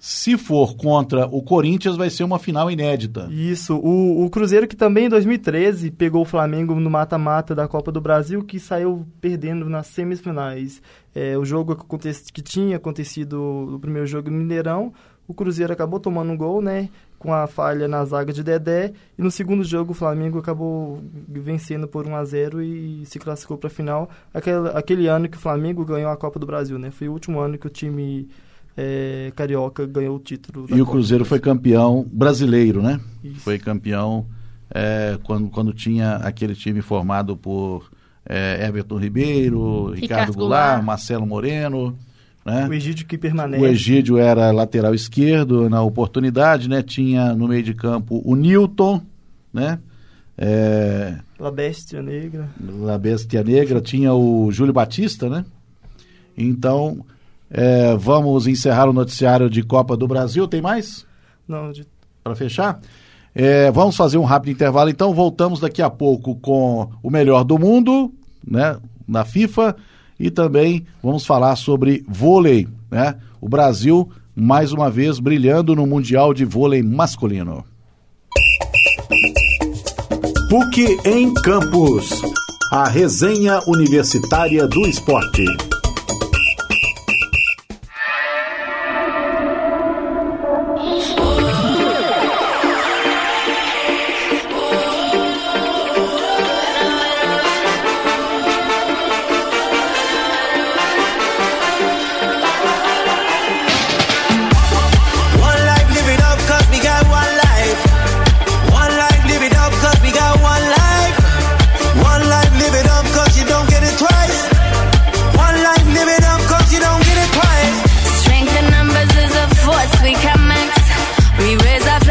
Se 0.00 0.36
for 0.36 0.74
contra 0.74 1.26
o 1.26 1.40
Corinthians, 1.40 1.94
vai 1.94 2.10
ser 2.10 2.24
uma 2.24 2.40
final 2.40 2.68
inédita. 2.68 3.28
Isso. 3.30 3.76
O, 3.76 4.24
o 4.24 4.30
Cruzeiro, 4.30 4.66
que 4.66 4.74
também 4.74 5.06
em 5.06 5.08
2013 5.08 5.92
pegou 5.92 6.22
o 6.22 6.24
Flamengo 6.24 6.74
no 6.74 6.90
mata-mata 6.90 7.54
da 7.54 7.68
Copa 7.68 7.92
do 7.92 8.00
Brasil, 8.00 8.42
que 8.42 8.58
saiu 8.58 9.06
perdendo 9.20 9.70
nas 9.70 9.86
semifinais. 9.86 10.82
É, 11.14 11.38
o 11.38 11.44
jogo 11.44 11.76
que, 11.76 12.32
que 12.32 12.42
tinha 12.42 12.78
acontecido 12.78 13.68
no 13.70 13.78
primeiro 13.78 14.08
jogo 14.08 14.28
no 14.28 14.38
Mineirão, 14.38 14.92
o 15.26 15.34
Cruzeiro 15.34 15.72
acabou 15.72 16.00
tomando 16.00 16.32
um 16.32 16.36
gol, 16.36 16.60
né? 16.60 16.88
Com 17.18 17.32
a 17.32 17.46
falha 17.46 17.86
na 17.86 18.04
zaga 18.04 18.32
de 18.32 18.42
Dedé. 18.42 18.92
E 19.16 19.22
no 19.22 19.30
segundo 19.30 19.62
jogo 19.62 19.92
o 19.92 19.94
Flamengo 19.94 20.38
acabou 20.38 21.02
vencendo 21.28 21.86
por 21.86 22.06
1 22.06 22.16
a 22.16 22.24
0 22.24 22.62
e 22.62 23.06
se 23.06 23.18
classificou 23.18 23.56
para 23.56 23.68
a 23.68 23.70
final. 23.70 24.10
Aquele, 24.34 24.68
aquele 24.74 25.06
ano 25.06 25.28
que 25.28 25.36
o 25.36 25.40
Flamengo 25.40 25.84
ganhou 25.84 26.10
a 26.10 26.16
Copa 26.16 26.38
do 26.38 26.46
Brasil, 26.46 26.78
né? 26.78 26.90
Foi 26.90 27.08
o 27.08 27.12
último 27.12 27.38
ano 27.38 27.56
que 27.56 27.66
o 27.66 27.70
time 27.70 28.28
é, 28.76 29.32
carioca 29.36 29.86
ganhou 29.86 30.16
o 30.16 30.20
título. 30.20 30.66
e 30.70 30.80
o 30.80 30.86
Cruzeiro 30.86 31.24
foi 31.24 31.38
campeão 31.38 32.06
brasileiro, 32.12 32.82
né? 32.82 33.00
Isso. 33.22 33.40
Foi 33.40 33.58
campeão 33.58 34.26
é, 34.70 35.18
quando, 35.22 35.48
quando 35.50 35.72
tinha 35.72 36.16
aquele 36.16 36.54
time 36.54 36.82
formado 36.82 37.36
por 37.36 37.90
é, 38.26 38.66
Everton 38.66 38.96
Ribeiro, 38.96 39.90
Ricardo, 39.90 40.00
Ricardo 40.00 40.32
Goulart, 40.34 40.66
Goulart, 40.66 40.84
Marcelo 40.84 41.26
Moreno. 41.26 41.96
Né? 42.44 42.66
O 42.68 42.74
Egídio 42.74 43.06
que 43.06 43.16
permanece. 43.16 43.62
O 43.62 43.66
Egídio 43.66 44.18
era 44.18 44.50
lateral 44.50 44.94
esquerdo 44.94 45.70
na 45.70 45.82
oportunidade, 45.82 46.68
né? 46.68 46.82
Tinha 46.82 47.34
no 47.34 47.46
meio 47.46 47.62
de 47.62 47.74
campo 47.74 48.20
o 48.24 48.34
Newton, 48.34 49.00
né? 49.52 49.78
É... 50.36 51.18
La 51.38 51.50
Bestia 51.50 52.02
Negra. 52.02 52.48
La 52.80 52.98
Bestia 52.98 53.44
Negra. 53.44 53.80
Tinha 53.80 54.12
o 54.12 54.50
Júlio 54.50 54.72
Batista, 54.72 55.28
né? 55.28 55.44
Então, 56.36 57.04
é, 57.50 57.94
vamos 57.96 58.46
encerrar 58.46 58.88
o 58.88 58.92
noticiário 58.92 59.48
de 59.48 59.62
Copa 59.62 59.96
do 59.96 60.08
Brasil. 60.08 60.48
Tem 60.48 60.60
mais? 60.60 61.06
Não. 61.46 61.70
De... 61.70 61.86
Para 62.24 62.34
fechar? 62.34 62.80
É, 63.34 63.70
vamos 63.70 63.96
fazer 63.96 64.18
um 64.18 64.24
rápido 64.24 64.52
intervalo, 64.52 64.90
então 64.90 65.14
voltamos 65.14 65.58
daqui 65.58 65.80
a 65.80 65.88
pouco 65.88 66.36
com 66.36 66.90
o 67.02 67.10
melhor 67.10 67.44
do 67.44 67.58
mundo, 67.58 68.12
né? 68.46 68.78
Na 69.08 69.24
FIFA 69.24 69.74
e 70.18 70.30
também 70.30 70.86
vamos 71.02 71.26
falar 71.26 71.56
sobre 71.56 72.04
vôlei, 72.08 72.68
né? 72.90 73.16
O 73.40 73.48
Brasil 73.48 74.10
mais 74.34 74.72
uma 74.72 74.90
vez 74.90 75.18
brilhando 75.18 75.74
no 75.74 75.86
Mundial 75.86 76.32
de 76.32 76.44
Vôlei 76.44 76.82
Masculino. 76.82 77.64
PUC 80.48 80.98
em 81.04 81.32
Campos. 81.34 82.22
A 82.70 82.88
resenha 82.88 83.60
universitária 83.66 84.66
do 84.66 84.86
esporte. 84.86 85.44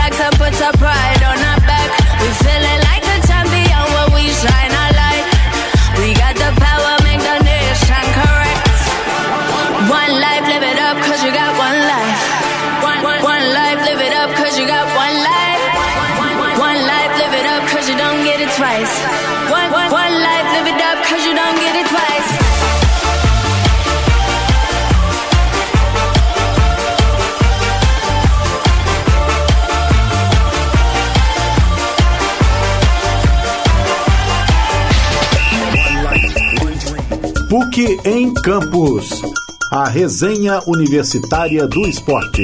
like 0.01 0.17
to 0.17 0.37
put 0.37 0.61
a 0.61 0.71
pride 0.79 1.20
PUC 37.71 37.97
em 38.05 38.33
Campos. 38.33 39.21
A 39.71 39.87
resenha 39.87 40.59
universitária 40.67 41.65
do 41.65 41.87
esporte. 41.87 42.43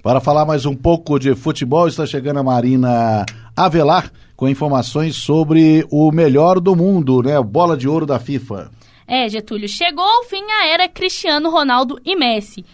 Para 0.00 0.20
falar 0.20 0.44
mais 0.44 0.64
um 0.64 0.74
pouco 0.74 1.18
de 1.18 1.34
futebol, 1.34 1.88
está 1.88 2.06
chegando 2.06 2.38
a 2.38 2.44
Marina 2.44 3.26
Avelar 3.56 4.10
com 4.36 4.48
informações 4.48 5.16
sobre 5.16 5.84
o 5.90 6.12
melhor 6.12 6.60
do 6.60 6.76
mundo, 6.76 7.22
né? 7.22 7.40
Bola 7.42 7.76
de 7.76 7.88
ouro 7.88 8.06
da 8.06 8.20
FIFA. 8.20 8.70
É, 9.06 9.28
Getúlio, 9.28 9.68
chegou 9.68 10.04
ao 10.04 10.22
fim 10.24 10.44
a 10.44 10.68
era 10.68 10.88
Cristiano 10.88 11.50
Ronaldo 11.50 11.98
e 12.04 12.14
Messi. 12.14 12.64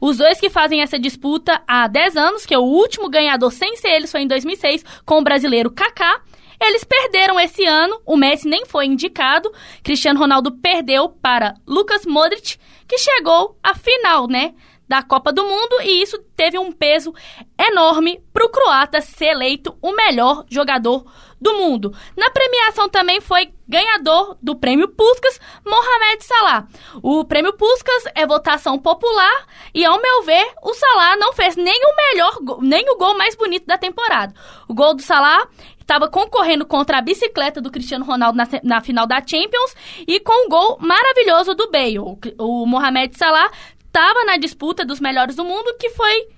Os 0.00 0.18
dois 0.18 0.38
que 0.38 0.50
fazem 0.50 0.82
essa 0.82 0.98
disputa 0.98 1.62
há 1.66 1.86
10 1.86 2.16
anos, 2.16 2.44
que 2.44 2.54
é 2.54 2.58
o 2.58 2.62
último 2.62 3.08
ganhador 3.08 3.52
sem 3.52 3.76
ser 3.76 3.88
eles 3.88 4.12
foi 4.12 4.22
em 4.22 4.28
2006, 4.28 4.84
com 5.06 5.18
o 5.18 5.24
brasileiro 5.24 5.70
Kaká, 5.70 6.20
eles 6.60 6.84
perderam 6.84 7.40
esse 7.40 7.64
ano, 7.64 8.00
o 8.04 8.16
Messi 8.16 8.46
nem 8.46 8.66
foi 8.66 8.86
indicado. 8.86 9.50
Cristiano 9.82 10.20
Ronaldo 10.20 10.52
perdeu 10.52 11.08
para 11.08 11.54
Lucas 11.66 12.04
Modric, 12.04 12.58
que 12.86 12.98
chegou 12.98 13.56
à 13.62 13.74
final, 13.74 14.26
né? 14.28 14.54
Da 14.86 15.02
Copa 15.02 15.32
do 15.32 15.44
Mundo 15.44 15.80
e 15.82 16.02
isso 16.02 16.18
teve 16.36 16.58
um 16.58 16.72
peso 16.72 17.14
enorme 17.58 18.20
para 18.32 18.44
o 18.44 18.48
croata 18.48 19.00
ser 19.00 19.26
eleito 19.26 19.78
o 19.80 19.92
melhor 19.92 20.44
jogador 20.50 21.04
do 21.40 21.54
mundo. 21.54 21.94
Na 22.16 22.28
premiação 22.30 22.88
também 22.88 23.20
foi 23.20 23.52
ganhador 23.66 24.36
do 24.42 24.54
prêmio 24.56 24.88
Puskas, 24.88 25.40
Mohamed 25.64 26.24
Salah. 26.24 26.66
O 27.02 27.24
prêmio 27.24 27.52
Puskas 27.54 28.04
é 28.14 28.26
votação 28.26 28.78
popular 28.78 29.46
e, 29.72 29.84
ao 29.84 30.02
meu 30.02 30.22
ver, 30.22 30.52
o 30.62 30.74
Salah 30.74 31.16
não 31.16 31.32
fez 31.32 31.56
nem 31.56 31.80
o 31.84 31.96
melhor, 31.96 32.38
nem 32.60 32.90
o 32.90 32.98
gol 32.98 33.16
mais 33.16 33.34
bonito 33.34 33.66
da 33.66 33.78
temporada. 33.78 34.34
O 34.68 34.74
gol 34.74 34.94
do 34.94 35.02
Salah 35.02 35.48
estava 35.90 36.08
concorrendo 36.08 36.64
contra 36.64 36.98
a 36.98 37.00
bicicleta 37.00 37.60
do 37.60 37.68
Cristiano 37.68 38.04
Ronaldo 38.04 38.38
na, 38.38 38.48
na 38.62 38.80
final 38.80 39.08
da 39.08 39.16
Champions 39.16 39.74
e 40.06 40.20
com 40.20 40.44
o 40.44 40.46
um 40.46 40.48
gol 40.48 40.78
maravilhoso 40.80 41.52
do 41.52 41.68
Bale. 41.68 41.98
O, 41.98 42.16
o 42.38 42.64
Mohamed 42.64 43.18
Salah 43.18 43.50
estava 43.84 44.24
na 44.24 44.36
disputa 44.36 44.84
dos 44.84 45.00
melhores 45.00 45.34
do 45.34 45.44
mundo, 45.44 45.74
que 45.80 45.90
foi 45.90 46.28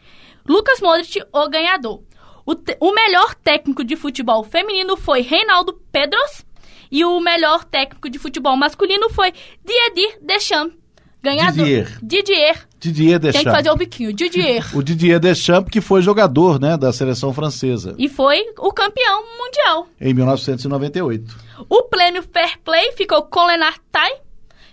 Lucas 0.49 0.81
Modric, 0.81 1.23
o 1.31 1.49
ganhador. 1.51 2.03
O, 2.47 2.55
o 2.81 2.95
melhor 2.95 3.35
técnico 3.35 3.85
de 3.85 3.95
futebol 3.95 4.43
feminino 4.43 4.97
foi 4.97 5.21
Reinaldo 5.21 5.75
Pedros 5.93 6.47
e 6.91 7.05
o 7.05 7.21
melhor 7.21 7.63
técnico 7.65 8.09
de 8.09 8.19
futebol 8.19 8.57
masculino 8.57 9.11
foi 9.11 9.35
Didier 9.63 10.19
Deschamps 10.23 10.82
Ganhador. 11.23 11.53
Didier. 11.65 11.99
Didier. 12.03 12.69
Didier 12.81 13.21
Tem 13.21 13.31
que 13.31 13.39
Deschamps. 13.39 13.57
fazer 13.57 13.71
o 13.71 13.77
biquinho. 13.77 14.13
Didier. 14.13 14.77
O 14.77 14.83
Didier 14.83 15.21
Deschamps, 15.21 15.71
que 15.71 15.81
foi 15.81 16.03
jogador 16.03 16.59
né, 16.61 16.77
da 16.77 16.93
seleção 16.93 17.33
francesa 17.33 17.95
e 17.97 18.09
foi 18.09 18.41
o 18.59 18.73
campeão 18.73 19.23
mundial. 19.39 19.87
em 20.01 20.13
1998. 20.13 21.37
O 21.69 21.83
prêmio 21.85 22.23
Fair 22.25 22.59
Play 22.65 22.93
ficou 22.93 23.23
com 23.23 23.47
Leonard 23.47 23.79
Tai, 23.93 24.11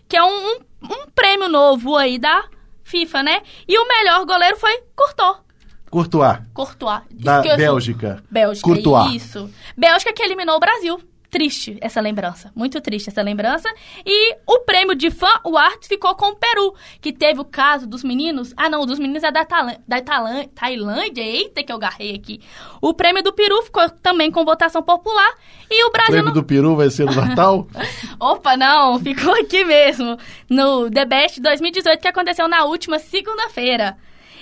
que 0.08 0.18
é 0.18 0.24
um, 0.24 0.28
um, 0.48 0.56
um 0.84 1.06
prêmio 1.14 1.48
novo 1.48 1.96
aí 1.96 2.18
da 2.18 2.44
FIFA, 2.84 3.22
né? 3.22 3.42
E 3.68 3.78
o 3.78 3.88
melhor 3.88 4.26
goleiro 4.26 4.58
foi 4.58 4.72
Courtois. 4.96 5.38
Courtois, 5.92 6.38
Courtois. 6.54 7.02
da. 7.12 7.42
Bélgica. 7.42 8.24
Bélgica, 8.30 8.66
Courtois. 8.68 9.14
isso. 9.14 9.50
Bélgica 9.78 10.14
que 10.14 10.24
eliminou 10.24 10.56
o 10.56 10.60
Brasil. 10.60 11.00
Triste 11.30 11.78
essa 11.80 12.02
lembrança, 12.02 12.52
muito 12.56 12.82
triste 12.82 13.10
essa 13.10 13.22
lembrança. 13.22 13.70
E 14.04 14.36
o 14.48 14.62
prêmio 14.62 14.96
de 14.96 15.12
fã, 15.12 15.28
o 15.46 15.56
Arts, 15.58 15.88
ficou 15.88 16.16
com 16.16 16.32
o 16.32 16.36
Peru, 16.36 16.74
que 17.00 17.14
teve 17.14 17.40
o 17.40 17.46
caso 17.46 17.86
dos 17.86 18.04
meninos. 18.04 18.52
Ah, 18.58 18.68
não, 18.68 18.82
o 18.82 18.86
dos 18.88 18.98
meninos 18.98 19.24
é 19.24 19.32
da, 19.32 19.46
Tailã- 19.46 19.78
da 19.88 20.02
Tailã- 20.02 20.48
Tailândia. 20.56 21.22
Eita, 21.22 21.62
que 21.62 21.72
eu 21.72 21.78
garrei 21.78 22.16
aqui. 22.16 22.42
O 22.82 22.96
prêmio 22.96 23.22
do 23.22 23.32
Peru 23.32 23.62
ficou 23.62 23.88
também 24.02 24.32
com 24.32 24.44
votação 24.44 24.82
popular. 24.82 25.32
E 25.70 25.84
o 25.84 25.90
O 25.90 25.92
Brasil. 25.92 26.12
prêmio 26.14 26.26
não- 26.30 26.34
do 26.34 26.44
Peru 26.44 26.76
vai 26.76 26.90
ser 26.90 27.06
no 27.06 27.14
Natal? 27.14 27.68
Opa, 28.20 28.58
não, 28.58 28.98
ficou 29.00 29.34
aqui 29.40 29.64
mesmo. 29.64 30.18
No 30.50 30.90
The 30.90 31.06
Best 31.06 31.40
2018, 31.42 32.02
que 32.02 32.08
aconteceu 32.08 32.48
na 32.48 32.66
última 32.66 32.98
segunda-feira. 32.98 33.96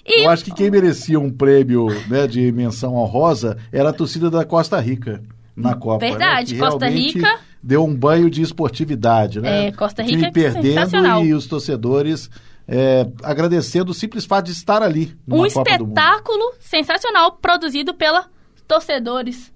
E 0.05 0.23
Eu 0.23 0.29
acho 0.29 0.45
que 0.45 0.51
quem 0.53 0.71
merecia 0.71 1.19
um 1.19 1.29
prêmio 1.29 1.87
né, 2.07 2.27
de 2.27 2.49
menção 2.53 2.95
honrosa 2.95 3.57
era 3.73 3.89
a 3.89 3.93
torcida 3.93 4.29
da 4.31 4.45
Costa 4.45 4.79
Rica 4.79 5.21
na 5.57 5.75
Copa. 5.75 6.05
né, 6.05 6.11
Verdade, 6.11 6.53
que 6.53 6.59
Costa 6.59 6.87
Rica- 6.87 7.39
Deu 7.61 7.83
um 7.83 7.93
banho 7.93 8.29
de 8.29 8.41
esportividade, 8.41 9.41
né? 9.41 9.67
É, 9.67 9.71
Costa 9.73 10.01
O 10.01 10.05
time 10.05 10.17
Rica 10.25 10.27
é 10.27 10.31
perdendo 10.31 11.25
e 11.25 11.33
os 11.33 11.47
torcedores 11.47 12.29
é, 12.67 13.05
agradecendo 13.23 13.91
o 13.91 13.93
simples 13.93 14.25
fato 14.25 14.45
de 14.45 14.51
estar 14.51 14.81
ali 14.83 15.17
um 15.27 15.47
Copa 15.49 15.77
do 15.77 15.85
Mundo. 15.85 15.97
espetáculo 15.97 16.53
sensacional 16.59 17.31
produzido 17.33 17.93
pela 17.93 18.27
torcedores 18.67 19.51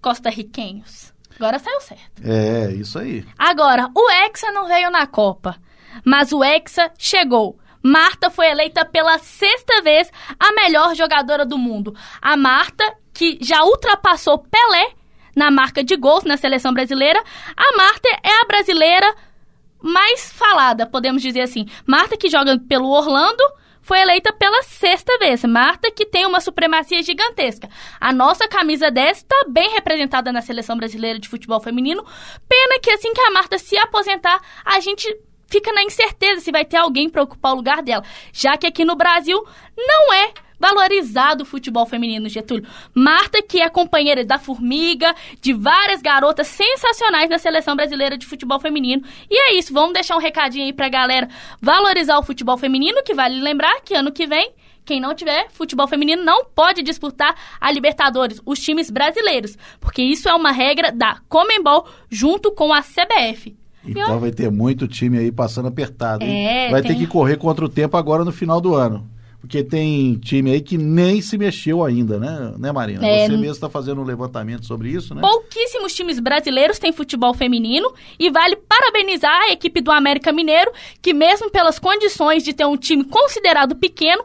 costarriquenhos. 0.00 1.12
Agora 1.36 1.58
saiu 1.58 1.80
certo. 1.80 2.22
É, 2.24 2.72
isso 2.72 2.98
aí. 2.98 3.24
Agora, 3.38 3.88
o 3.94 4.10
Hexa 4.10 4.52
não 4.52 4.68
veio 4.68 4.90
na 4.90 5.06
Copa, 5.06 5.56
mas 6.04 6.32
o 6.32 6.42
Hexa 6.44 6.90
chegou. 6.96 7.58
Marta 7.82 8.30
foi 8.30 8.46
eleita 8.46 8.84
pela 8.84 9.18
sexta 9.18 9.82
vez 9.82 10.10
a 10.38 10.52
melhor 10.52 10.94
jogadora 10.94 11.44
do 11.44 11.58
mundo. 11.58 11.94
A 12.22 12.36
Marta, 12.36 12.84
que 13.12 13.38
já 13.42 13.62
ultrapassou 13.64 14.38
Pelé 14.38 14.92
na 15.34 15.50
marca 15.50 15.82
de 15.82 15.96
gols 15.96 16.24
na 16.24 16.36
seleção 16.36 16.72
brasileira, 16.72 17.22
a 17.56 17.76
Marta 17.76 18.08
é 18.22 18.42
a 18.42 18.46
brasileira 18.46 19.14
mais 19.80 20.32
falada, 20.32 20.86
podemos 20.86 21.20
dizer 21.20 21.42
assim. 21.42 21.66
Marta, 21.86 22.16
que 22.16 22.30
joga 22.30 22.58
pelo 22.58 22.88
Orlando, 22.88 23.42
foi 23.82 24.00
eleita 24.00 24.32
pela 24.32 24.62
sexta 24.62 25.18
vez. 25.18 25.44
Marta, 25.44 25.90
que 25.90 26.06
tem 26.06 26.24
uma 26.24 26.40
supremacia 26.40 27.02
gigantesca. 27.02 27.68
A 28.00 28.12
nossa 28.12 28.48
camisa 28.48 28.90
10 28.90 29.18
está 29.18 29.44
bem 29.46 29.70
representada 29.72 30.32
na 30.32 30.40
seleção 30.40 30.76
brasileira 30.76 31.18
de 31.18 31.28
futebol 31.28 31.60
feminino. 31.60 32.02
Pena 32.48 32.80
que 32.80 32.90
assim 32.90 33.12
que 33.12 33.20
a 33.20 33.30
Marta 33.30 33.58
se 33.58 33.76
aposentar, 33.76 34.40
a 34.64 34.80
gente 34.80 35.06
fica 35.46 35.70
na 35.70 35.82
incerteza 35.82 36.40
se 36.40 36.50
vai 36.50 36.64
ter 36.64 36.78
alguém 36.78 37.10
para 37.10 37.22
ocupar 37.22 37.52
o 37.52 37.56
lugar 37.56 37.82
dela. 37.82 38.02
Já 38.32 38.56
que 38.56 38.66
aqui 38.66 38.86
no 38.86 38.96
Brasil 38.96 39.38
não 39.76 40.14
é 40.14 40.32
valorizado 40.64 41.42
o 41.42 41.46
futebol 41.46 41.84
feminino, 41.84 42.26
Getúlio. 42.26 42.66
Marta, 42.94 43.42
que 43.42 43.60
é 43.60 43.68
companheira 43.68 44.24
da 44.24 44.38
Formiga, 44.38 45.14
de 45.42 45.52
várias 45.52 46.00
garotas 46.00 46.46
sensacionais 46.46 47.28
na 47.28 47.36
seleção 47.38 47.76
brasileira 47.76 48.16
de 48.16 48.24
futebol 48.24 48.58
feminino. 48.58 49.02
E 49.30 49.36
é 49.36 49.58
isso, 49.58 49.74
vamos 49.74 49.92
deixar 49.92 50.16
um 50.16 50.20
recadinho 50.20 50.64
aí 50.64 50.72
pra 50.72 50.88
galera 50.88 51.28
valorizar 51.60 52.18
o 52.18 52.22
futebol 52.22 52.56
feminino, 52.56 53.02
que 53.02 53.12
vale 53.12 53.38
lembrar 53.40 53.82
que 53.82 53.94
ano 53.94 54.10
que 54.10 54.26
vem 54.26 54.52
quem 54.86 55.00
não 55.00 55.14
tiver 55.14 55.48
futebol 55.50 55.88
feminino 55.88 56.22
não 56.22 56.44
pode 56.44 56.82
disputar 56.82 57.34
a 57.58 57.72
Libertadores, 57.72 58.38
os 58.44 58.58
times 58.60 58.90
brasileiros, 58.90 59.56
porque 59.80 60.02
isso 60.02 60.28
é 60.28 60.34
uma 60.34 60.50
regra 60.50 60.92
da 60.92 61.20
Comembol 61.26 61.86
junto 62.10 62.52
com 62.52 62.70
a 62.70 62.82
CBF. 62.82 63.56
Então 63.86 64.16
ó, 64.16 64.18
vai 64.18 64.30
ter 64.30 64.50
muito 64.50 64.86
time 64.86 65.18
aí 65.18 65.32
passando 65.32 65.68
apertado. 65.68 66.22
É, 66.22 66.70
vai 66.70 66.82
tem- 66.82 66.92
ter 66.92 66.98
que 66.98 67.06
correr 67.06 67.38
contra 67.38 67.64
o 67.64 67.68
tempo 67.68 67.96
agora 67.96 68.24
no 68.26 68.32
final 68.32 68.60
do 68.60 68.74
ano. 68.74 69.08
Porque 69.44 69.62
tem 69.62 70.14
time 70.14 70.52
aí 70.52 70.60
que 70.62 70.78
nem 70.78 71.20
se 71.20 71.36
mexeu 71.36 71.84
ainda, 71.84 72.18
né, 72.18 72.54
né 72.58 72.72
Marina? 72.72 73.06
É, 73.06 73.26
Você 73.26 73.32
mesmo 73.32 73.52
está 73.52 73.68
fazendo 73.68 74.00
um 74.00 74.04
levantamento 74.04 74.64
sobre 74.64 74.88
isso, 74.88 75.14
né? 75.14 75.20
Pouquíssimos 75.20 75.92
times 75.92 76.18
brasileiros 76.18 76.78
têm 76.78 76.94
futebol 76.94 77.34
feminino 77.34 77.92
e 78.18 78.30
vale 78.30 78.56
parabenizar 78.56 79.38
a 79.42 79.52
equipe 79.52 79.82
do 79.82 79.92
América 79.92 80.32
Mineiro, 80.32 80.72
que 81.02 81.12
mesmo 81.12 81.50
pelas 81.50 81.78
condições 81.78 82.42
de 82.42 82.54
ter 82.54 82.64
um 82.64 82.74
time 82.74 83.04
considerado 83.04 83.76
pequeno, 83.76 84.24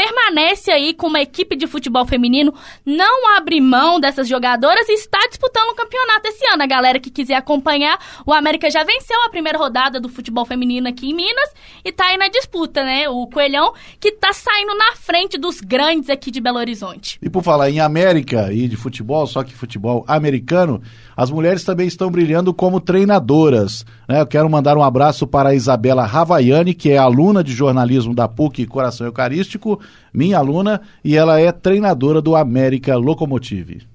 permanece 0.00 0.70
aí 0.70 0.94
com 0.94 1.08
uma 1.08 1.20
equipe 1.20 1.54
de 1.54 1.66
futebol 1.66 2.06
feminino, 2.06 2.54
não 2.86 3.36
abre 3.36 3.60
mão 3.60 4.00
dessas 4.00 4.26
jogadoras 4.26 4.88
e 4.88 4.92
está 4.92 5.18
disputando 5.28 5.68
o 5.68 5.74
campeonato 5.74 6.26
esse 6.26 6.46
ano. 6.46 6.62
A 6.62 6.66
galera 6.66 6.98
que 6.98 7.10
quiser 7.10 7.34
acompanhar, 7.34 7.98
o 8.24 8.32
América 8.32 8.70
já 8.70 8.82
venceu 8.82 9.22
a 9.24 9.28
primeira 9.28 9.58
rodada 9.58 10.00
do 10.00 10.08
futebol 10.08 10.46
feminino 10.46 10.88
aqui 10.88 11.10
em 11.10 11.14
Minas 11.14 11.50
e 11.84 11.92
tá 11.92 12.06
aí 12.06 12.16
na 12.16 12.28
disputa, 12.28 12.82
né? 12.82 13.10
O 13.10 13.26
Coelhão 13.26 13.74
que 14.00 14.12
tá 14.12 14.32
saindo 14.32 14.74
na 14.74 14.96
frente 14.96 15.36
dos 15.36 15.60
grandes 15.60 16.08
aqui 16.08 16.30
de 16.30 16.40
Belo 16.40 16.58
Horizonte. 16.58 17.18
E 17.20 17.28
por 17.28 17.42
falar 17.42 17.68
em 17.68 17.80
América 17.80 18.50
e 18.50 18.68
de 18.68 18.76
futebol, 18.76 19.26
só 19.26 19.44
que 19.44 19.52
futebol 19.52 20.02
americano, 20.08 20.80
as 21.14 21.30
mulheres 21.30 21.62
também 21.62 21.86
estão 21.86 22.10
brilhando 22.10 22.54
como 22.54 22.80
treinadoras. 22.80 23.84
Né? 24.10 24.20
Eu 24.20 24.26
quero 24.26 24.50
mandar 24.50 24.76
um 24.76 24.82
abraço 24.82 25.24
para 25.24 25.50
a 25.50 25.54
Isabela 25.54 26.04
Ravaiani, 26.04 26.74
que 26.74 26.90
é 26.90 26.98
aluna 26.98 27.44
de 27.44 27.52
jornalismo 27.52 28.12
da 28.12 28.26
PUC 28.26 28.66
Coração 28.66 29.06
Eucarístico, 29.06 29.80
minha 30.12 30.36
aluna, 30.36 30.80
e 31.04 31.16
ela 31.16 31.38
é 31.38 31.52
treinadora 31.52 32.20
do 32.20 32.34
América 32.34 32.96
Locomotive. 32.96 33.86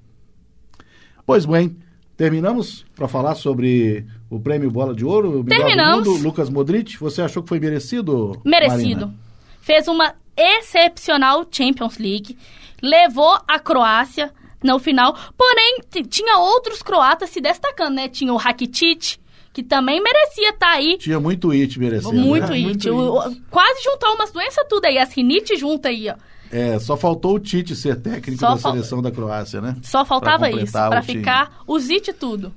Pois 1.25 1.45
bem, 1.45 1.75
terminamos 2.15 2.86
para 2.95 3.10
falar 3.10 3.36
sobre 3.36 4.06
o 4.30 4.39
prêmio 4.39 4.71
Bola 4.71 4.95
de 4.95 5.04
Ouro? 5.04 5.43
Terminamos. 5.43 6.08
mundo, 6.08 6.23
Lucas 6.23 6.49
Modric, 6.49 6.97
você 6.97 7.21
achou 7.21 7.43
que 7.43 7.49
foi 7.49 7.60
merecido? 7.60 8.41
Merecido. 8.45 9.08
Marina? 9.08 9.13
Fez 9.60 9.86
uma 9.89 10.13
excepcional 10.38 11.45
Champions 11.51 11.97
League. 11.97 12.38
Levou 12.82 13.38
a 13.45 13.60
Croácia 13.60 14.32
no 14.63 14.80
final. 14.80 15.13
Porém, 15.38 15.80
tinha 16.08 16.38
outros 16.38 16.82
croatas 16.82 17.32
se 17.32 17.41
destacando, 17.41 17.95
né? 17.95 18.08
Tinha 18.08 18.32
o 18.32 18.38
Rakitic, 18.38 19.17
que 19.55 19.63
também 19.63 20.03
merecia 20.03 20.49
estar 20.49 20.71
aí. 20.73 20.97
Tinha 20.99 21.19
muito 21.19 21.49
it 21.51 21.79
merecendo. 21.79 22.13
Muito 22.13 22.51
né? 22.51 22.57
it. 22.57 22.89
O- 22.89 23.17
o- 23.19 23.35
quase 23.49 23.81
juntou 23.83 24.13
umas 24.13 24.29
doenças 24.31 24.65
tudo 24.69 24.83
aí. 24.85 24.97
As 24.97 25.13
rinite 25.13 25.55
junta 25.55 25.87
aí, 25.89 26.09
ó. 26.09 26.15
É, 26.51 26.77
só 26.77 26.95
faltou 26.97 27.35
o 27.35 27.39
Tite 27.39 27.75
ser 27.75 27.95
técnico 27.99 28.39
Só 28.39 28.49
da 28.51 28.57
fal- 28.57 28.71
seleção 28.73 29.01
da 29.01 29.09
Croácia, 29.11 29.59
né? 29.61 29.75
Só 29.81 30.03
faltava 30.05 30.39
Pra 30.39 30.51
isso. 30.51 30.77
o 30.77 31.01
time. 31.01 31.17
ficar 31.19 31.63
os 31.65 31.89
it 31.89 32.11
tudo. 32.13 32.53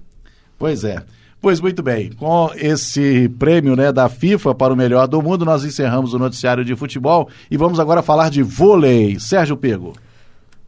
Pois 0.59 0.83
é. 0.85 1.03
Pois 1.41 1.61
muito 1.61 1.85
bem, 1.85 2.11
com 2.11 2.51
esse 2.57 3.29
prêmio 3.39 3.77
né, 3.77 3.93
da 3.93 4.09
FIFA 4.09 4.57
para 4.57 4.75
o 4.75 4.77
melhor 4.77 5.07
do 5.07 5.23
mundo, 5.23 5.45
nós 5.45 5.65
encerramos 5.65 6.13
o 6.13 6.19
noticiário 6.19 6.65
de 6.65 6.75
futebol 6.75 7.29
e 7.49 7.57
vamos 7.57 7.79
agora 7.79 8.03
falar 8.03 8.29
de 8.29 8.43
vôlei. 8.43 9.21
Sérgio 9.21 9.57
Pego. 9.57 9.93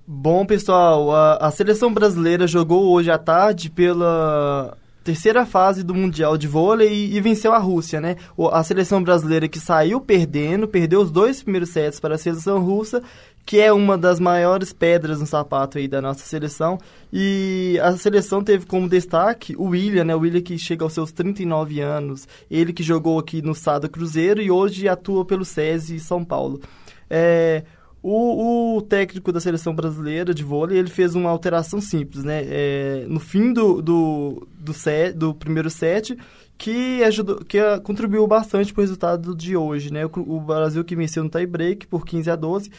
Bom, 0.07 0.47
pessoal, 0.47 1.13
a, 1.15 1.35
a 1.37 1.51
seleção 1.51 1.93
brasileira 1.93 2.47
jogou 2.47 2.89
hoje 2.93 3.11
à 3.11 3.19
tarde 3.19 3.69
pela 3.69 4.77
terceira 5.11 5.45
fase 5.45 5.83
do 5.83 5.93
Mundial 5.93 6.39
de 6.39 6.47
Vôlei 6.47 6.89
e, 6.93 7.17
e 7.17 7.21
venceu 7.21 7.53
a 7.53 7.59
Rússia, 7.59 8.01
né? 8.01 8.15
O- 8.37 8.49
a 8.49 8.63
seleção 8.63 9.03
brasileira 9.03 9.49
que 9.49 9.59
saiu 9.59 10.01
perdendo, 10.01 10.69
perdeu 10.69 11.01
os 11.01 11.11
dois 11.11 11.43
primeiros 11.43 11.71
sets 11.71 11.99
para 11.99 12.15
a 12.15 12.19
seleção 12.19 12.61
russa, 12.61 13.03
que 13.45 13.59
é 13.59 13.73
uma 13.73 13.99
das 13.99 14.21
maiores 14.21 14.73
pedras 14.73 15.19
no 15.19 15.27
sapato 15.27 15.79
aí 15.79 15.89
da 15.89 16.01
nossa 16.01 16.21
seleção. 16.25 16.79
E 17.13 17.77
a 17.83 17.97
seleção 17.97 18.45
teve 18.45 18.67
como 18.67 18.89
destaque 18.89 19.57
o 19.59 19.71
William, 19.71 20.05
né? 20.05 20.15
O 20.15 20.21
William 20.21 20.43
que 20.43 20.57
chega 20.57 20.85
aos 20.85 20.93
seus 20.93 21.11
39 21.11 21.81
anos, 21.81 22.29
ele 22.49 22.73
que 22.73 22.85
jogou 22.85 23.19
aqui 23.19 23.43
no 23.43 23.53
Sada 23.55 23.89
Cruzeiro 23.89 24.41
e 24.41 24.49
hoje 24.49 24.87
atua 24.89 25.25
pelo 25.25 25.45
SESI 25.45 25.99
São 25.99 26.25
Paulo. 26.25 26.61
É, 27.09 27.65
o, 28.03 28.77
o 28.77 28.83
técnico 28.83 29.31
da 29.31 29.41
seleção 29.41 29.75
brasileira 29.75 30.33
de 30.33 30.43
vôlei, 30.43 30.79
ele 30.79 30.91
fez 30.91 31.15
uma 31.15 31.31
alteração 31.31 31.81
simples, 31.81 32.25
né? 32.25 32.43
É, 32.47 33.07
no 33.09 33.21
fim 33.21 33.53
do, 33.53 33.83
do, 33.83 34.49
do, 34.59 34.73
set, 34.73 35.15
do 35.15 35.35
primeiro 35.35 35.69
set, 35.69 36.17
que, 36.57 37.03
ajudou, 37.05 37.45
que 37.45 37.59
ah, 37.59 37.79
contribuiu 37.79 38.27
bastante 38.27 38.73
para 38.73 38.81
o 38.81 38.85
resultado 38.85 39.37
de 39.37 39.57
hoje, 39.57 39.93
né? 39.93 40.07
O, 40.07 40.11
o 40.37 40.41
Brasil 40.41 40.83
que 40.83 40.97
venceu 40.97 41.23
no 41.23 41.31
tie-break 41.31 41.87
por 41.87 42.07
15 42.07 42.31
a 42.31 42.37
12 42.37 42.71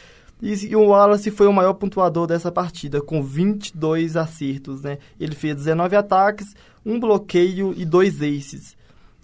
e, 0.42 0.72
e 0.72 0.76
o 0.76 0.88
Wallace 0.88 1.30
foi 1.30 1.46
o 1.46 1.54
maior 1.54 1.74
pontuador 1.74 2.26
dessa 2.26 2.52
partida, 2.52 3.00
com 3.00 3.22
22 3.22 4.18
acertos, 4.18 4.82
né? 4.82 4.98
Ele 5.20 5.36
fez 5.36 5.56
19 5.56 5.96
ataques, 5.96 6.56
um 6.84 7.00
bloqueio 7.00 7.74
e 7.78 7.86
dois 7.86 8.22
aces. 8.24 8.76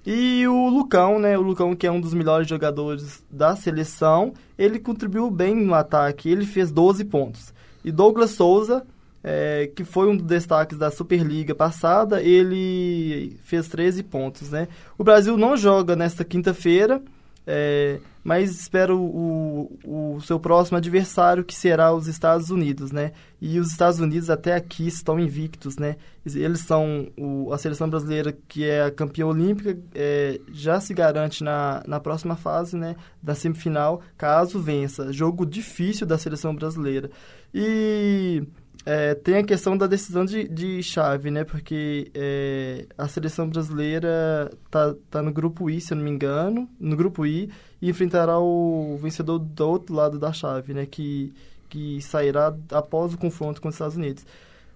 E 0.10 0.48
o 0.48 0.70
Lucão, 0.70 1.20
né? 1.20 1.38
O 1.38 1.42
Lucão, 1.42 1.76
que 1.76 1.86
é 1.86 1.92
um 1.92 2.00
dos 2.00 2.14
melhores 2.14 2.48
jogadores 2.48 3.26
da 3.30 3.58
seleção, 3.58 4.34
ele 4.58 4.80
contribuiu 4.80 5.30
bem 5.30 5.54
no 5.54 5.74
ataque. 5.74 6.30
Ele 6.30 6.46
fez 6.46 6.72
12 6.72 7.04
pontos. 7.04 7.54
E 7.84 7.92
Douglas 7.92 8.32
Souza, 8.32 8.86
é, 9.22 9.70
que 9.76 9.84
foi 9.84 10.08
um 10.08 10.16
dos 10.16 10.26
destaques 10.26 10.78
da 10.78 10.90
Superliga 10.90 11.54
passada, 11.54 12.24
ele 12.24 13.38
fez 13.44 13.68
13 13.68 14.02
pontos, 14.04 14.50
né? 14.50 14.70
O 14.98 15.04
Brasil 15.04 15.36
não 15.36 15.58
joga 15.58 15.94
nesta 15.94 16.24
quinta-feira, 16.24 17.02
É, 17.46 18.00
mas 18.28 18.52
espero 18.60 19.00
o, 19.00 19.80
o, 19.86 20.20
seu 20.20 20.38
próximo 20.38 20.78
adversário, 20.78 21.46
que 21.46 21.56
será 21.56 21.94
os 21.94 22.08
Estados 22.08 22.50
Unidos, 22.50 22.92
né? 22.92 23.14
E 23.40 23.58
os 23.58 23.72
Estados 23.72 24.02
Unidos 24.02 24.30
até 24.30 24.54
aqui 24.54 24.86
estão 24.86 25.18
invictos, 25.18 25.78
né? 25.78 25.96
Eles 26.26 26.60
são 26.60 27.08
o, 27.18 27.54
a 27.54 27.58
seleção 27.58 27.90
brasileira 27.90 28.38
que 28.46 28.66
é 28.66 28.84
a 28.84 28.92
campeã 28.92 29.28
olímpica, 29.28 29.80
é, 29.96 30.42
já 30.52 30.78
se 30.82 30.94
garante 30.94 31.42
na, 31.42 31.82
na 31.88 32.02
próxima 32.02 32.36
fase, 32.36 32.76
né? 32.76 32.98
Da 33.24 33.34
semifinal, 33.34 34.02
caso 34.18 34.60
vença. 34.60 35.14
Jogo 35.14 35.46
difícil 35.46 36.06
da 36.06 36.18
seleção 36.18 36.54
brasileira. 36.54 37.10
E 37.54 38.44
é, 38.90 39.16
tem 39.16 39.36
a 39.36 39.44
questão 39.44 39.78
da 39.78 39.86
decisão 39.86 40.24
de, 40.24 40.48
de 40.48 40.82
chave, 40.82 41.30
né? 41.30 41.44
Porque 41.44 42.10
é, 42.14 42.86
a 42.98 43.06
seleção 43.06 43.50
brasileira 43.50 44.50
tá, 44.72 44.96
tá 45.12 45.22
no 45.22 45.34
grupo 45.34 45.70
I, 45.70 45.82
se 45.82 45.92
eu 45.92 45.98
não 45.98 46.06
me 46.06 46.10
engano, 46.10 46.70
no 46.80 46.96
grupo 46.96 47.26
I, 47.26 47.52
e 47.82 47.90
enfrentará 47.90 48.40
o 48.40 48.98
vencedor 49.02 49.40
do 49.40 49.68
outro 49.68 49.94
lado 49.94 50.18
da 50.18 50.32
chave, 50.32 50.74
né? 50.74 50.86
Que, 50.86 51.34
que 51.68 52.02
sairá 52.02 52.56
após 52.72 53.14
o 53.14 53.18
confronto 53.18 53.60
com 53.60 53.68
os 53.68 53.76
Estados 53.76 53.98
Unidos. 53.98 54.26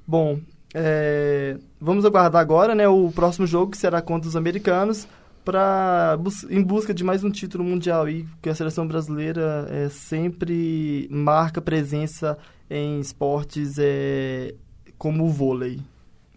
Bom, 0.05 0.41
é, 0.74 1.57
vamos 1.80 2.03
aguardar 2.03 2.41
agora, 2.41 2.76
né? 2.76 2.89
O 2.89 3.14
próximo 3.14 3.47
jogo 3.47 3.72
que 3.72 3.78
será 3.78 4.01
contra 4.01 4.28
os 4.28 4.36
americanos 4.36 5.07
para 5.44 6.18
em 6.50 6.62
busca 6.62 6.94
de 6.94 7.04
mais 7.04 7.24
um 7.24 7.32
título 7.32 7.64
mundial 7.64 8.08
e 8.10 8.28
que 8.42 8.50
a 8.50 8.56
seleção 8.56 8.88
brasileira 8.88 9.68
é, 9.70 9.89
sempre 9.89 11.08
marca 11.12 11.62
presença 11.62 12.38
em 12.70 13.00
esportes 13.00 13.78
é, 13.80 14.54
como 14.98 15.26
o 15.26 15.30
vôlei. 15.30 15.80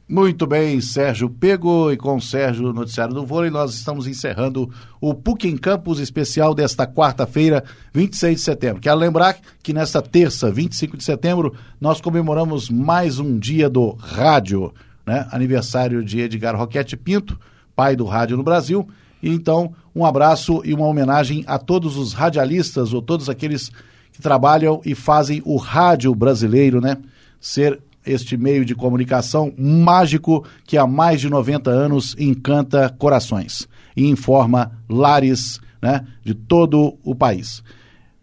Muito 0.06 0.46
bem, 0.46 0.82
Sérgio 0.82 1.30
Pego 1.30 1.90
e 1.90 1.96
com 1.96 2.16
o 2.16 2.20
Sérgio 2.20 2.74
Noticiário 2.74 3.14
do 3.14 3.24
Vôlei, 3.24 3.50
nós 3.50 3.72
estamos 3.74 4.06
encerrando 4.06 4.70
o 5.00 5.14
PUC 5.14 5.48
em 5.48 5.56
Campus 5.56 5.98
especial 5.98 6.54
desta 6.54 6.86
quarta-feira, 6.86 7.64
26 7.94 8.36
de 8.36 8.42
setembro. 8.42 8.82
Quero 8.82 8.98
lembrar 8.98 9.38
que 9.62 9.72
nesta 9.72 10.02
terça, 10.02 10.50
25 10.50 10.98
de 10.98 11.04
setembro, 11.04 11.54
nós 11.80 12.02
comemoramos 12.02 12.68
mais 12.68 13.18
um 13.18 13.38
dia 13.38 13.70
do 13.70 13.92
rádio, 13.92 14.74
né? 15.06 15.26
Aniversário 15.32 16.04
de 16.04 16.20
Edgar 16.20 16.54
Roquete 16.54 16.98
Pinto, 16.98 17.40
pai 17.74 17.96
do 17.96 18.04
rádio 18.04 18.36
no 18.36 18.42
Brasil. 18.42 18.86
E 19.22 19.30
então, 19.30 19.72
um 19.94 20.04
abraço 20.04 20.60
e 20.64 20.74
uma 20.74 20.86
homenagem 20.86 21.44
a 21.46 21.58
todos 21.58 21.96
os 21.96 22.12
radialistas 22.12 22.92
ou 22.92 23.00
todos 23.00 23.28
aqueles 23.28 23.70
que 24.12 24.20
trabalham 24.20 24.80
e 24.84 24.94
fazem 24.94 25.42
o 25.44 25.56
rádio 25.56 26.14
brasileiro, 26.14 26.80
né? 26.80 26.98
Ser 27.40 27.80
este 28.06 28.36
meio 28.36 28.64
de 28.64 28.74
comunicação 28.74 29.52
mágico 29.56 30.44
que 30.64 30.76
há 30.76 30.86
mais 30.86 31.20
de 31.20 31.30
90 31.30 31.70
anos 31.70 32.14
encanta 32.18 32.94
corações 32.98 33.66
e 33.96 34.06
informa 34.06 34.72
lares 34.88 35.60
né, 35.80 36.04
de 36.22 36.34
todo 36.34 36.96
o 37.02 37.14
país. 37.14 37.62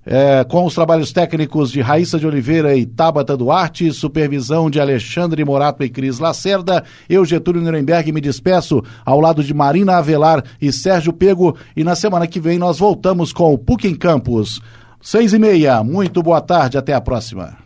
É, 0.05 0.43
com 0.43 0.65
os 0.65 0.73
trabalhos 0.73 1.11
técnicos 1.11 1.71
de 1.71 1.79
Raíssa 1.79 2.17
de 2.17 2.25
Oliveira 2.25 2.75
e 2.75 2.87
Tabata 2.87 3.37
Duarte, 3.37 3.91
supervisão 3.91 4.69
de 4.69 4.79
Alexandre 4.79 5.45
Morato 5.45 5.83
e 5.83 5.89
Cris 5.89 6.17
Lacerda, 6.17 6.83
eu, 7.07 7.23
Getúlio 7.23 7.61
Nuremberg, 7.61 8.11
me 8.11 8.19
despeço 8.19 8.83
ao 9.05 9.19
lado 9.19 9.43
de 9.43 9.53
Marina 9.53 9.97
Avelar 9.97 10.43
e 10.59 10.71
Sérgio 10.71 11.13
Pego, 11.13 11.55
e 11.75 11.83
na 11.83 11.95
semana 11.95 12.25
que 12.25 12.39
vem 12.39 12.57
nós 12.57 12.79
voltamos 12.79 13.31
com 13.31 13.53
o 13.53 13.57
PUC 13.57 13.87
em 13.87 13.95
Campus. 13.95 14.59
Seis 14.99 15.33
e 15.33 15.39
meia, 15.39 15.83
muito 15.83 16.23
boa 16.23 16.41
tarde, 16.41 16.77
até 16.77 16.93
a 16.93 17.01
próxima. 17.01 17.57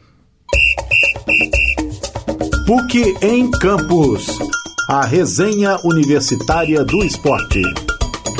PUC 2.67 3.15
em 3.21 3.49
Campus, 3.51 4.27
a 4.89 5.05
resenha 5.05 5.77
universitária 5.85 6.83
do 6.83 7.03
esporte. 7.03 7.61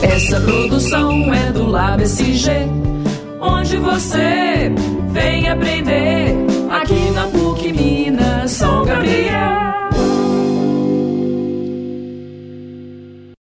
Essa 0.01 0.41
produção 0.41 1.33
é 1.33 1.51
do 1.53 1.65
LabSG 1.65 2.95
onde 3.45 3.77
você 3.77 4.71
vem 5.11 5.47
aprender 5.47 6.35
aqui. 6.69 7.04